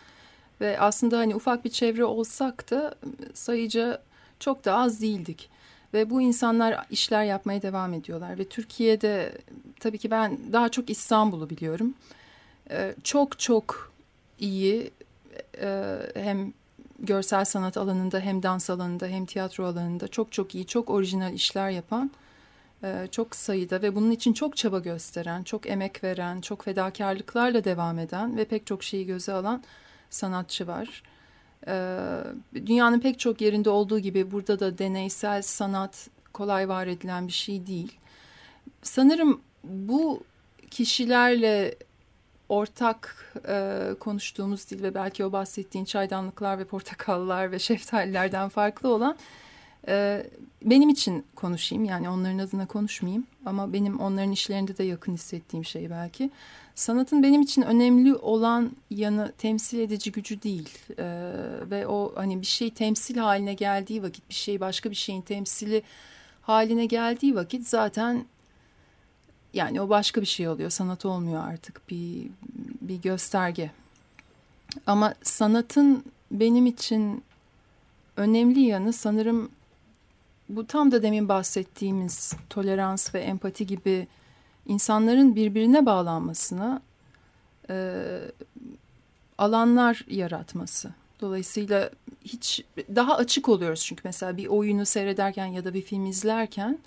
Ve 0.62 0.80
aslında 0.80 1.17
hani 1.17 1.36
ufak 1.36 1.65
bir 1.65 1.69
çevre 1.69 2.06
olsak 2.06 2.71
da 2.71 2.95
sayıca 3.34 4.02
çok 4.39 4.65
da 4.65 4.78
az 4.78 5.02
değildik. 5.02 5.49
Ve 5.93 6.10
bu 6.10 6.21
insanlar 6.21 6.86
işler 6.89 7.23
yapmaya 7.23 7.62
devam 7.62 7.93
ediyorlar. 7.93 8.38
Ve 8.38 8.45
Türkiye'de 8.45 9.38
tabii 9.80 9.97
ki 9.97 10.12
ben 10.12 10.38
daha 10.54 10.69
çok 10.69 10.89
İstanbul'u 10.89 11.49
biliyorum. 11.49 11.93
Çok 13.04 13.39
çok 13.39 13.91
iyi 14.39 14.91
e, 15.62 15.97
hem 16.15 16.54
görsel 16.99 17.45
sanat 17.45 17.78
alanında 17.78 18.19
hem 18.19 18.43
dans 18.43 18.69
alanında 18.69 19.08
hem 19.08 19.26
tiyatro 19.26 19.65
alanında 19.65 20.08
çok 20.08 20.32
çok 20.32 20.56
iyi, 20.56 20.65
çok 20.65 20.89
orijinal 20.89 21.34
işler 21.34 21.69
yapan 21.69 22.12
çok 23.12 23.36
sayıda 23.36 23.82
ve 23.82 23.96
bunun 23.96 24.12
için 24.12 24.34
çok 24.34 24.58
çaba 24.58 24.80
gösteren, 24.80 25.43
çok 25.43 25.69
emek 25.69 26.04
veren, 26.04 26.41
çok 26.41 26.63
fedakarlıklarla 26.63 27.63
devam 27.63 28.00
eden 28.00 28.38
ve 28.38 28.46
pek 28.46 28.65
çok 28.65 28.84
şeyi 28.84 29.06
göze 29.06 29.34
alan 29.34 29.63
sanatçı 30.10 30.67
var. 30.67 31.04
Ee, 31.67 31.98
dünyanın 32.56 33.00
pek 33.00 33.19
çok 33.19 33.41
yerinde 33.41 33.69
olduğu 33.69 34.00
gibi 34.00 34.32
burada 34.32 34.60
da 34.60 34.78
deneysel 34.78 35.41
sanat 35.41 36.10
kolay 36.34 36.69
var 36.69 36.88
edilen 36.88 37.28
bir 37.28 37.34
şey 37.34 37.67
değil. 37.67 38.00
Sanırım 38.82 39.41
bu 39.63 40.24
kişilerle 40.72 41.76
ortak 42.50 43.34
e, 43.48 43.82
konuştuğumuz 44.00 44.69
dil 44.69 44.84
ve 44.84 44.93
belki 44.93 45.26
o 45.26 45.32
bahsettiğin 45.32 45.86
çaydanlıklar 45.86 46.60
ve 46.60 46.65
portakallar 46.65 47.52
ve 47.52 47.60
şeftalilerden 47.69 48.50
farklı 48.50 48.89
olan 48.89 49.17
e, 49.88 50.24
benim 50.65 50.89
için 50.89 51.26
konuşayım. 51.36 51.86
Yani 51.86 52.10
onların 52.10 52.38
adına 52.38 52.65
konuşmayayım. 52.65 53.28
Ama 53.46 53.74
benim 53.74 54.00
onların 54.00 54.32
işlerinde 54.32 54.78
de 54.78 54.84
yakın 54.84 55.13
hissettiğim 55.13 55.65
şey 55.65 55.89
belki. 55.89 56.30
Sanatın 56.76 57.24
benim 57.24 57.41
için 57.41 57.62
önemli 57.62 58.15
olan 58.15 58.72
yanı 58.89 59.32
temsil 59.38 59.80
edici 59.80 60.12
gücü 60.12 60.41
değil. 60.41 60.69
Ee, 61.00 61.04
ve 61.72 61.88
o 61.88 62.12
hani 62.15 62.41
bir 62.41 62.46
şey 62.46 62.69
temsil 62.69 63.17
haline 63.17 63.54
geldiği 63.54 64.04
vakit 64.04 64.30
bir 64.30 64.34
şey 64.34 64.60
başka 64.60 64.89
bir 64.89 64.96
şeyin 64.96 65.22
temsili 65.22 65.84
haline 66.41 66.86
geldiği 66.86 67.36
vakit 67.36 67.67
zaten 67.67 68.26
yani 69.54 69.82
o 69.82 69.89
başka 69.89 70.22
bir 70.22 70.26
şey 70.26 70.48
oluyor. 70.48 70.69
Sanat 70.69 71.06
olmuyor 71.06 71.48
artık. 71.48 71.89
Bir 71.89 72.28
bir 72.82 73.02
gösterge. 73.02 73.72
Ama 74.88 75.13
sanatın 75.24 76.04
benim 76.32 76.65
için 76.65 77.24
önemli 78.17 78.60
yanı 78.60 78.93
sanırım 78.93 79.50
bu 80.50 80.68
tam 80.68 80.92
da 80.92 81.04
demin 81.04 81.30
bahsettiğimiz 81.30 82.34
tolerans 82.50 83.16
ve 83.16 83.20
empati 83.20 83.68
gibi 83.68 84.08
insanların 84.66 85.36
birbirine 85.36 85.86
bağlanmasına 85.86 86.82
e, 87.70 88.06
alanlar 89.38 90.06
yaratması. 90.08 90.92
Dolayısıyla 91.22 91.90
hiç 92.26 92.64
daha 92.96 93.16
açık 93.16 93.50
oluyoruz 93.50 93.86
çünkü 93.86 94.02
mesela 94.06 94.38
bir 94.38 94.48
oyunu 94.48 94.86
seyrederken 94.86 95.46
ya 95.46 95.66
da 95.66 95.74
bir 95.74 95.82
film 95.82 96.06
izlerken 96.06 96.80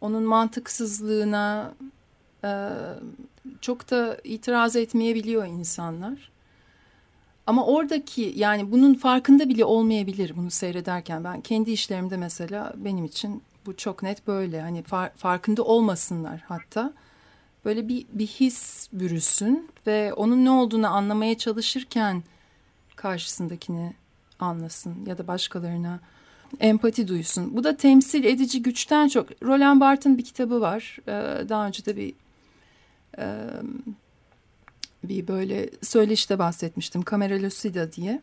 onun 0.00 0.22
mantıksızlığına 0.22 1.74
e, 2.44 2.70
çok 3.60 3.90
da 3.90 4.18
itiraz 4.24 4.76
etmeyebiliyor 4.76 5.46
insanlar. 5.46 6.30
Ama 7.48 7.66
oradaki 7.66 8.32
yani 8.36 8.72
bunun 8.72 8.94
farkında 8.94 9.48
bile 9.48 9.64
olmayabilir 9.64 10.36
bunu 10.36 10.50
seyrederken 10.50 11.24
ben 11.24 11.40
kendi 11.40 11.70
işlerimde 11.70 12.16
mesela 12.16 12.72
benim 12.76 13.04
için 13.04 13.42
bu 13.66 13.76
çok 13.76 14.02
net 14.02 14.26
böyle 14.26 14.60
hani 14.60 14.82
far, 14.82 15.10
farkında 15.10 15.62
olmasınlar 15.62 16.44
hatta 16.48 16.92
böyle 17.64 17.88
bir, 17.88 18.06
bir 18.12 18.26
his 18.26 18.88
bürüsün 18.92 19.70
ve 19.86 20.12
onun 20.12 20.44
ne 20.44 20.50
olduğunu 20.50 20.88
anlamaya 20.88 21.38
çalışırken 21.38 22.22
karşısındakini 22.96 23.92
anlasın 24.40 25.06
ya 25.06 25.18
da 25.18 25.26
başkalarına 25.26 26.00
empati 26.60 27.08
duysun. 27.08 27.56
Bu 27.56 27.64
da 27.64 27.76
temsil 27.76 28.24
edici 28.24 28.62
güçten 28.62 29.08
çok. 29.08 29.42
Roland 29.42 29.80
Barthes'ın 29.80 30.18
bir 30.18 30.24
kitabı 30.24 30.60
var. 30.60 30.98
Ee, 31.08 31.48
daha 31.48 31.66
önce 31.66 31.86
de 31.86 31.96
bir 31.96 32.14
e, 33.18 33.26
bir 35.04 35.28
böyle 35.28 35.70
söyleşte 35.82 36.38
bahsetmiştim. 36.38 37.04
Camera 37.10 37.42
Lucida 37.42 37.92
diye. 37.92 38.22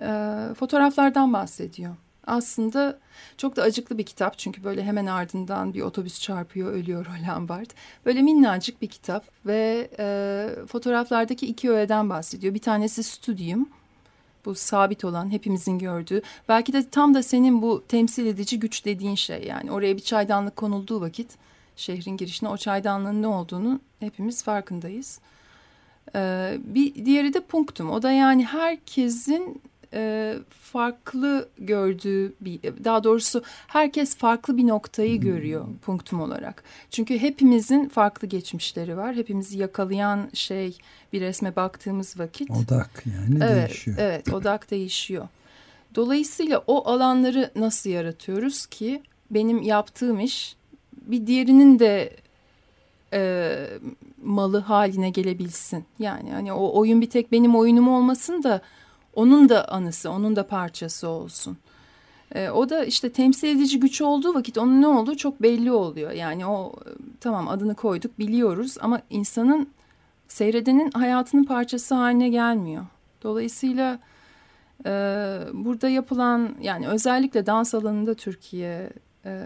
Ee, 0.00 0.54
fotoğraflardan 0.54 1.32
bahsediyor 1.32 1.96
aslında 2.30 2.98
çok 3.36 3.56
da 3.56 3.62
acıklı 3.62 3.98
bir 3.98 4.02
kitap. 4.04 4.38
Çünkü 4.38 4.64
böyle 4.64 4.84
hemen 4.84 5.06
ardından 5.06 5.74
bir 5.74 5.82
otobüs 5.82 6.20
çarpıyor, 6.20 6.72
ölüyor 6.72 7.06
Roland 7.06 7.48
Barthes. 7.48 7.76
Böyle 8.06 8.22
minnacık 8.22 8.82
bir 8.82 8.86
kitap 8.86 9.24
ve 9.46 9.90
e, 9.98 10.48
fotoğraflardaki 10.66 11.46
iki 11.46 11.70
öğeden 11.70 12.10
bahsediyor. 12.10 12.54
Bir 12.54 12.60
tanesi 12.60 13.02
Studium. 13.02 13.68
Bu 14.44 14.54
sabit 14.54 15.04
olan 15.04 15.30
hepimizin 15.30 15.78
gördüğü. 15.78 16.22
Belki 16.48 16.72
de 16.72 16.90
tam 16.90 17.14
da 17.14 17.22
senin 17.22 17.62
bu 17.62 17.84
temsil 17.88 18.26
edici 18.26 18.60
güç 18.60 18.84
dediğin 18.84 19.14
şey. 19.14 19.44
Yani 19.44 19.72
oraya 19.72 19.96
bir 19.96 20.02
çaydanlık 20.02 20.56
konulduğu 20.56 21.00
vakit 21.00 21.30
şehrin 21.76 22.16
girişine 22.16 22.48
o 22.48 22.56
çaydanlığın 22.56 23.22
ne 23.22 23.26
olduğunu 23.26 23.80
hepimiz 24.00 24.42
farkındayız. 24.42 25.20
Ee, 26.14 26.58
bir 26.64 27.04
diğeri 27.04 27.34
de 27.34 27.40
punktum. 27.40 27.90
O 27.90 28.02
da 28.02 28.12
yani 28.12 28.44
herkesin 28.44 29.62
e, 29.94 30.34
farklı 30.50 31.48
gördüğü 31.58 32.32
bir 32.40 32.60
daha 32.84 33.04
doğrusu 33.04 33.42
herkes 33.66 34.16
farklı 34.16 34.56
bir 34.56 34.66
noktayı 34.66 35.14
hmm. 35.14 35.30
görüyor 35.30 35.66
punktum 35.82 36.20
olarak. 36.20 36.64
Çünkü 36.90 37.18
hepimizin 37.18 37.88
farklı 37.88 38.28
geçmişleri 38.28 38.96
var. 38.96 39.14
Hepimizi 39.14 39.58
yakalayan 39.58 40.30
şey 40.34 40.78
bir 41.12 41.20
resme 41.20 41.56
baktığımız 41.56 42.18
vakit. 42.18 42.50
Odak 42.50 43.02
yani 43.06 43.44
evet, 43.44 43.68
değişiyor. 43.68 43.96
Evet 44.00 44.34
odak 44.34 44.70
değişiyor. 44.70 45.28
Dolayısıyla 45.94 46.62
o 46.66 46.88
alanları 46.88 47.50
nasıl 47.56 47.90
yaratıyoruz 47.90 48.66
ki 48.66 49.02
benim 49.30 49.62
yaptığım 49.62 50.20
iş 50.20 50.56
bir 50.92 51.26
diğerinin 51.26 51.78
de 51.78 52.16
e, 53.12 53.66
malı 54.22 54.58
haline 54.58 55.10
gelebilsin. 55.10 55.84
Yani 55.98 56.32
hani 56.32 56.52
o 56.52 56.78
oyun 56.78 57.00
bir 57.00 57.10
tek 57.10 57.32
benim 57.32 57.56
oyunum 57.56 57.88
olmasın 57.88 58.42
da 58.42 58.60
onun 59.14 59.48
da 59.48 59.68
anısı, 59.68 60.10
onun 60.10 60.36
da 60.36 60.46
parçası 60.46 61.08
olsun. 61.08 61.58
E, 62.34 62.50
o 62.50 62.68
da 62.68 62.84
işte 62.84 63.12
temsil 63.12 63.48
edici 63.48 63.80
güç 63.80 64.00
olduğu 64.00 64.34
vakit 64.34 64.58
onun 64.58 64.82
ne 64.82 64.86
olduğu 64.86 65.16
çok 65.16 65.42
belli 65.42 65.72
oluyor. 65.72 66.10
Yani 66.10 66.46
o 66.46 66.72
tamam 67.20 67.48
adını 67.48 67.74
koyduk 67.74 68.18
biliyoruz 68.18 68.76
ama 68.80 69.00
insanın 69.10 69.68
seyredenin 70.28 70.90
hayatının 70.90 71.44
parçası 71.44 71.94
haline 71.94 72.28
gelmiyor. 72.28 72.86
Dolayısıyla 73.22 73.98
e, 74.86 74.90
burada 75.52 75.88
yapılan 75.88 76.54
yani 76.62 76.88
özellikle 76.88 77.46
dans 77.46 77.74
alanında 77.74 78.14
Türkiye 78.14 78.90
e, 79.24 79.44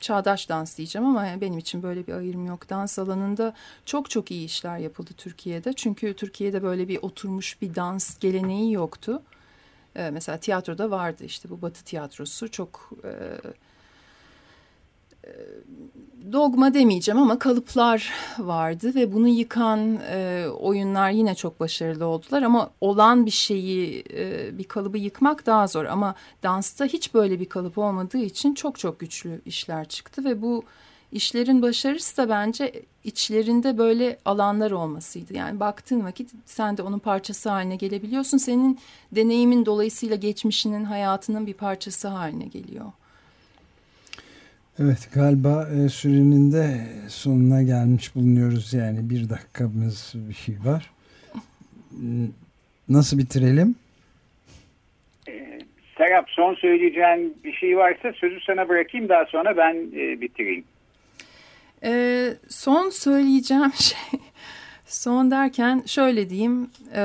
çağdaş 0.00 0.48
dans 0.48 0.78
diyeceğim 0.78 1.08
ama 1.08 1.40
benim 1.40 1.58
için 1.58 1.82
böyle 1.82 2.06
bir 2.06 2.12
ayrım 2.12 2.46
yok. 2.46 2.70
Dans 2.70 2.98
alanında 2.98 3.54
çok 3.86 4.10
çok 4.10 4.30
iyi 4.30 4.44
işler 4.44 4.78
yapıldı 4.78 5.10
Türkiye'de. 5.16 5.72
Çünkü 5.72 6.14
Türkiye'de 6.14 6.62
böyle 6.62 6.88
bir 6.88 6.98
oturmuş 7.02 7.62
bir 7.62 7.74
dans 7.74 8.18
geleneği 8.18 8.72
yoktu. 8.72 9.22
Ee, 9.96 10.10
mesela 10.10 10.38
tiyatroda 10.38 10.90
vardı 10.90 11.24
işte 11.24 11.50
bu 11.50 11.62
Batı 11.62 11.84
tiyatrosu 11.84 12.50
çok 12.50 12.90
e, 13.04 13.12
dogma 16.32 16.74
demeyeceğim 16.74 17.18
ama 17.18 17.38
kalıplar 17.38 18.12
vardı 18.38 18.94
ve 18.94 19.12
bunu 19.12 19.28
yıkan 19.28 19.98
e, 20.10 20.46
oyunlar 20.48 21.10
yine 21.10 21.34
çok 21.34 21.60
başarılı 21.60 22.06
oldular 22.06 22.42
ama 22.42 22.70
olan 22.80 23.26
bir 23.26 23.30
şeyi 23.30 24.04
e, 24.14 24.58
bir 24.58 24.64
kalıbı 24.64 24.98
yıkmak 24.98 25.46
daha 25.46 25.66
zor 25.66 25.84
ama 25.84 26.14
dansta 26.42 26.84
hiç 26.84 27.14
böyle 27.14 27.40
bir 27.40 27.48
kalıp 27.48 27.78
olmadığı 27.78 28.18
için 28.18 28.54
çok 28.54 28.78
çok 28.78 29.00
güçlü 29.00 29.40
işler 29.46 29.88
çıktı 29.88 30.24
ve 30.24 30.42
bu 30.42 30.62
işlerin 31.12 31.62
başarısı 31.62 32.16
da 32.16 32.28
bence 32.28 32.82
içlerinde 33.04 33.78
böyle 33.78 34.18
alanlar 34.24 34.70
olmasıydı. 34.70 35.34
Yani 35.34 35.60
baktığın 35.60 36.04
vakit 36.04 36.30
sen 36.46 36.76
de 36.76 36.82
onun 36.82 36.98
parçası 36.98 37.50
haline 37.50 37.76
gelebiliyorsun. 37.76 38.38
Senin 38.38 38.78
deneyimin 39.12 39.66
dolayısıyla 39.66 40.16
geçmişinin, 40.16 40.84
hayatının 40.84 41.46
bir 41.46 41.54
parçası 41.54 42.08
haline 42.08 42.44
geliyor. 42.44 42.92
Evet 44.82 45.08
galiba 45.14 45.68
e, 45.68 45.88
sürenin 45.88 46.52
de 46.52 46.80
sonuna 47.08 47.62
gelmiş 47.62 48.14
bulunuyoruz. 48.14 48.72
Yani 48.72 49.10
bir 49.10 49.28
dakikamız 49.28 50.14
bir 50.14 50.34
şey 50.34 50.54
var. 50.64 50.90
Nasıl 52.88 53.18
bitirelim? 53.18 53.76
Ee, 55.28 55.58
Serap 55.98 56.30
son 56.30 56.54
söyleyeceğin 56.54 57.36
bir 57.44 57.52
şey 57.52 57.76
varsa 57.76 58.12
sözü 58.12 58.40
sana 58.46 58.68
bırakayım 58.68 59.08
daha 59.08 59.24
sonra 59.26 59.56
ben 59.56 59.74
e, 59.74 60.20
bitireyim. 60.20 60.64
E, 61.84 62.34
son 62.48 62.90
söyleyeceğim 62.90 63.72
şey 63.78 64.20
son 64.86 65.30
derken 65.30 65.82
şöyle 65.86 66.30
diyeyim 66.30 66.70
e, 66.94 67.02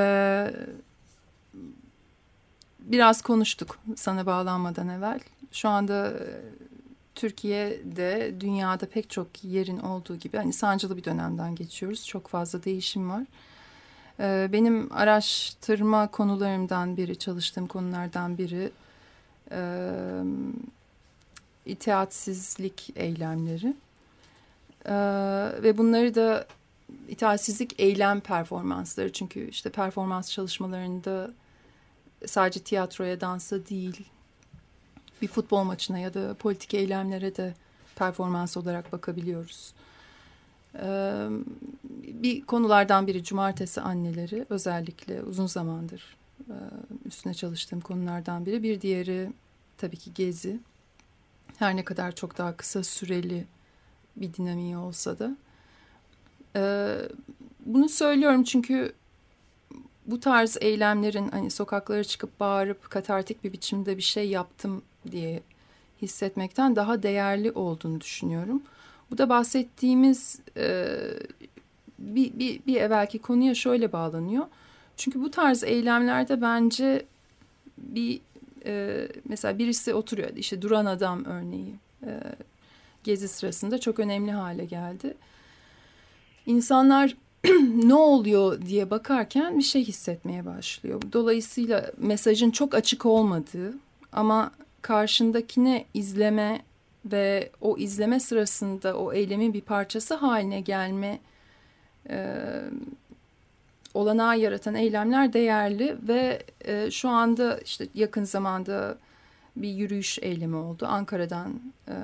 biraz 2.80 3.22
konuştuk 3.22 3.80
sana 3.96 4.26
bağlanmadan 4.26 4.90
evvel. 4.90 5.20
Şu 5.52 5.70
anda 5.70 6.08
e, 6.08 6.26
Türkiye'de 7.16 8.36
dünyada 8.40 8.86
pek 8.86 9.10
çok 9.10 9.44
yerin 9.44 9.80
olduğu 9.80 10.16
gibi 10.16 10.38
hani 10.38 10.54
sancılı 10.54 10.98
bir 10.98 11.04
dönemden 11.04 11.56
geçiyoruz. 11.56 12.08
Çok 12.08 12.28
fazla 12.28 12.64
değişim 12.64 13.10
var. 13.10 13.24
E, 14.20 14.50
benim 14.52 14.94
araştırma 14.94 16.08
konularımdan 16.12 16.98
biri, 16.98 17.20
çalıştığım 17.20 17.68
konulardan 17.68 18.38
biri 18.38 18.72
itaatsizlik 21.66 22.90
eylemleri. 22.96 23.74
Ee, 24.86 24.94
ve 25.64 25.78
bunları 25.78 26.16
da 26.16 26.48
itaatsizlik 27.08 27.80
eylem 27.80 28.20
performansları 28.20 29.12
çünkü 29.12 29.50
işte 29.50 29.70
performans 29.70 30.32
çalışmalarında 30.32 31.32
sadece 32.26 32.60
tiyatroya 32.60 33.22
dansa 33.22 33.66
değil 33.66 34.06
bir 35.24 35.28
futbol 35.28 35.64
maçına 35.64 36.00
ya 36.00 36.14
da 36.14 36.34
politik 36.34 36.74
eylemlere 36.74 37.36
de 37.36 37.54
performans 37.96 38.58
olarak 38.58 38.92
bakabiliyoruz. 38.92 39.74
Ee, 40.76 41.28
bir 42.04 42.42
konulardan 42.42 43.08
biri 43.08 43.24
cumartesi 43.24 43.82
anneleri 43.82 44.46
özellikle 44.50 45.22
uzun 45.22 45.48
zamandır 45.48 46.18
e, 46.50 46.56
üstüne 47.06 47.34
çalıştığım 47.34 47.82
konulardan 47.82 48.46
biri. 48.46 48.64
Bir 48.64 48.82
diğeri 48.82 49.30
tabii 49.78 49.98
ki 49.98 50.14
gezi. 50.14 50.60
Her 51.60 51.76
ne 51.76 51.86
kadar 51.86 52.16
çok 52.16 52.38
daha 52.38 52.58
kısa 52.58 52.84
süreli 52.84 53.46
bir 54.16 54.34
dinamiği 54.34 54.78
olsa 54.78 55.20
da. 55.20 55.38
Ee, 56.56 56.96
bunu 57.66 57.90
söylüyorum 57.90 58.44
çünkü 58.44 58.94
bu 60.06 60.20
tarz 60.20 60.58
eylemlerin 60.62 61.30
hani 61.30 61.52
sokaklara 61.52 62.04
çıkıp 62.04 62.40
bağırıp 62.40 62.90
katartik 62.90 63.44
bir 63.44 63.54
biçimde 63.54 63.98
bir 63.98 64.02
şey 64.02 64.30
yaptım 64.30 64.82
diye 65.12 65.42
hissetmekten 66.02 66.76
daha 66.76 67.04
değerli 67.04 67.52
olduğunu 67.52 68.02
düşünüyorum. 68.02 68.64
Bu 69.12 69.18
da 69.18 69.30
bahsettiğimiz 69.30 70.40
e, 70.58 70.88
bir, 72.00 72.40
bir, 72.40 72.66
bir 72.68 72.76
evvelki 72.76 73.20
konuya 73.20 73.56
şöyle 73.56 73.92
bağlanıyor. 73.92 74.46
Çünkü 74.98 75.22
bu 75.22 75.32
tarz 75.32 75.64
eylemlerde 75.64 76.42
bence 76.42 77.06
bir 77.78 78.22
e, 78.66 79.08
mesela 79.26 79.58
birisi 79.58 79.94
oturuyor 79.94 80.30
işte 80.36 80.62
duran 80.62 80.86
adam 80.86 81.26
örneği 81.26 81.76
e, 82.06 82.20
gezi 83.04 83.28
sırasında 83.28 83.78
çok 83.78 84.00
önemli 84.00 84.32
hale 84.32 84.66
geldi. 84.66 85.14
İnsanlar 86.46 87.16
ne 87.84 87.96
oluyor 87.96 88.62
diye 88.62 88.90
bakarken 88.90 89.58
bir 89.58 89.64
şey 89.64 89.86
hissetmeye 89.86 90.46
başlıyor. 90.46 91.02
Dolayısıyla 91.14 91.92
mesajın 91.98 92.52
çok 92.52 92.76
açık 92.76 93.06
olmadığı 93.06 93.74
ama 94.14 94.52
karşındakine 94.84 95.86
izleme 95.94 96.62
ve 97.06 97.52
o 97.62 97.78
izleme 97.78 98.20
sırasında 98.20 98.98
o 98.98 99.14
eylemin 99.14 99.54
bir 99.54 99.62
parçası 99.62 100.16
haline 100.16 100.62
gelme 100.62 101.20
e, 102.10 102.38
olanağı 103.94 104.40
yaratan 104.40 104.76
eylemler 104.76 105.34
değerli 105.34 105.98
ve 106.08 106.44
e, 106.66 106.92
şu 106.92 107.10
anda 107.10 107.58
işte 107.58 107.88
yakın 107.94 108.24
zamanda 108.24 108.98
bir 109.56 109.70
yürüyüş 109.70 110.20
eylemi 110.20 110.56
oldu. 110.56 110.86
Ankara'dan 110.90 111.62
e, 111.88 111.96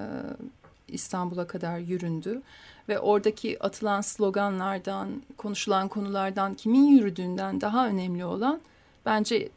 İstanbul'a 0.88 1.48
kadar 1.48 1.80
yüründü 1.80 2.42
ve 2.90 3.00
oradaki 3.00 3.64
atılan 3.64 4.02
sloganlardan, 4.02 5.22
konuşulan 5.38 5.88
konulardan 5.88 6.54
kimin 6.54 6.88
yürüdüğünden 6.88 7.62
daha 7.62 7.88
önemli 7.88 8.26
olan 8.26 8.62
bence 9.06 9.50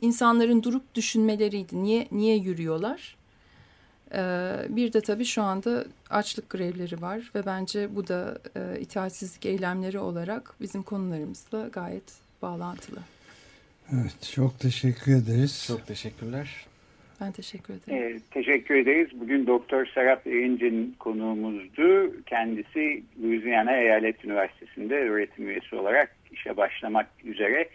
insanların 0.00 0.62
durup 0.62 0.94
düşünmeleriydi. 0.94 1.82
Niye 1.82 2.08
niye 2.12 2.36
yürüyorlar? 2.36 3.16
Ee, 4.14 4.52
bir 4.68 4.92
de 4.92 5.00
tabii 5.00 5.24
şu 5.24 5.42
anda 5.42 5.84
açlık 6.10 6.50
grevleri 6.50 7.02
var 7.02 7.30
ve 7.34 7.46
bence 7.46 7.96
bu 7.96 8.08
da 8.08 8.38
e, 8.56 8.80
itaatsizlik 8.80 9.46
eylemleri 9.46 9.98
olarak 9.98 10.54
bizim 10.60 10.82
konularımızla 10.82 11.68
gayet 11.68 12.12
bağlantılı. 12.42 12.98
Evet, 13.92 14.32
çok 14.34 14.60
teşekkür 14.60 15.12
ederiz. 15.12 15.64
Çok 15.68 15.86
teşekkürler. 15.86 16.66
Ben 17.20 17.32
teşekkür 17.32 17.74
ederim. 17.74 18.16
Ee, 18.16 18.20
teşekkür 18.30 18.74
ederiz. 18.74 19.08
Bugün 19.20 19.46
Doktor 19.46 19.86
Serap 19.86 20.26
Erinç'in 20.26 20.96
konuğumuzdu. 20.98 22.12
Kendisi 22.26 23.02
Louisiana 23.22 23.76
Eyalet 23.76 24.24
Üniversitesi'nde 24.24 24.94
öğretim 24.94 25.48
üyesi 25.48 25.76
olarak 25.76 26.16
işe 26.32 26.56
başlamak 26.56 27.06
üzere 27.24 27.68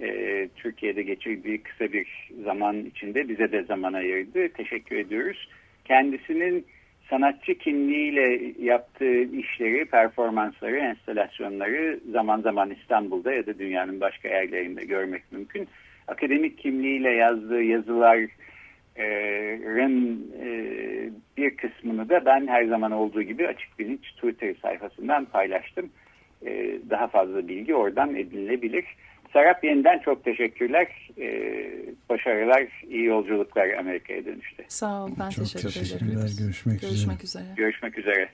e, 0.00 0.48
Türkiye'de 0.56 1.02
geçirdiği 1.02 1.62
kısa 1.62 1.92
bir 1.92 2.30
zaman 2.44 2.84
içinde 2.84 3.28
bize 3.28 3.52
de 3.52 3.62
zaman 3.62 3.92
ayırdı. 3.92 4.48
Teşekkür 4.48 4.96
ediyoruz. 4.96 5.48
Kendisinin 5.84 6.66
sanatçı 7.10 7.54
kimliğiyle 7.54 8.52
yaptığı 8.58 9.22
işleri, 9.22 9.84
performansları, 9.84 10.76
enstalasyonları 10.76 12.00
zaman 12.12 12.40
zaman 12.40 12.70
İstanbul'da 12.70 13.32
ya 13.32 13.46
da 13.46 13.58
dünyanın 13.58 14.00
başka 14.00 14.28
yerlerinde 14.28 14.84
görmek 14.84 15.32
mümkün. 15.32 15.68
Akademik 16.08 16.58
kimliğiyle 16.58 17.10
yazdığı 17.10 17.62
yazılar, 17.62 18.18
ren 19.76 20.18
e, 20.42 20.50
bir 21.36 21.56
kısmını 21.56 22.08
da 22.08 22.26
ben 22.26 22.46
her 22.46 22.64
zaman 22.64 22.92
olduğu 22.92 23.22
gibi 23.22 23.48
Açık 23.48 23.78
Bilinç 23.78 24.12
Twitter 24.12 24.54
sayfasından 24.62 25.24
paylaştım. 25.24 25.90
E, 26.46 26.78
daha 26.90 27.06
fazla 27.06 27.48
bilgi 27.48 27.74
oradan 27.74 28.16
edinilebilir. 28.16 28.84
Serap 29.32 29.64
yeniden 29.64 29.98
çok 29.98 30.24
teşekkürler. 30.24 31.10
E, 31.18 31.26
başarılar, 32.08 32.66
iyi 32.88 33.04
yolculuklar 33.04 33.68
Amerika'ya 33.70 34.24
dönüşte. 34.24 34.64
Sağ 34.68 35.04
ol, 35.04 35.10
ben 35.20 35.30
çok 35.30 35.44
teşekkür 35.44 35.70
ederim. 35.70 35.82
teşekkürler. 35.82 36.30
Görüşmek, 36.38 36.80
Görüşmek 36.80 37.24
üzere. 37.24 37.42
üzere. 37.42 37.54
Görüşmek 37.56 37.98
üzere. 37.98 38.28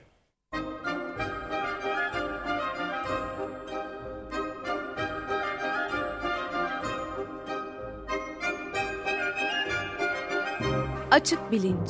Açık 11.11 11.51
Bilinç 11.51 11.89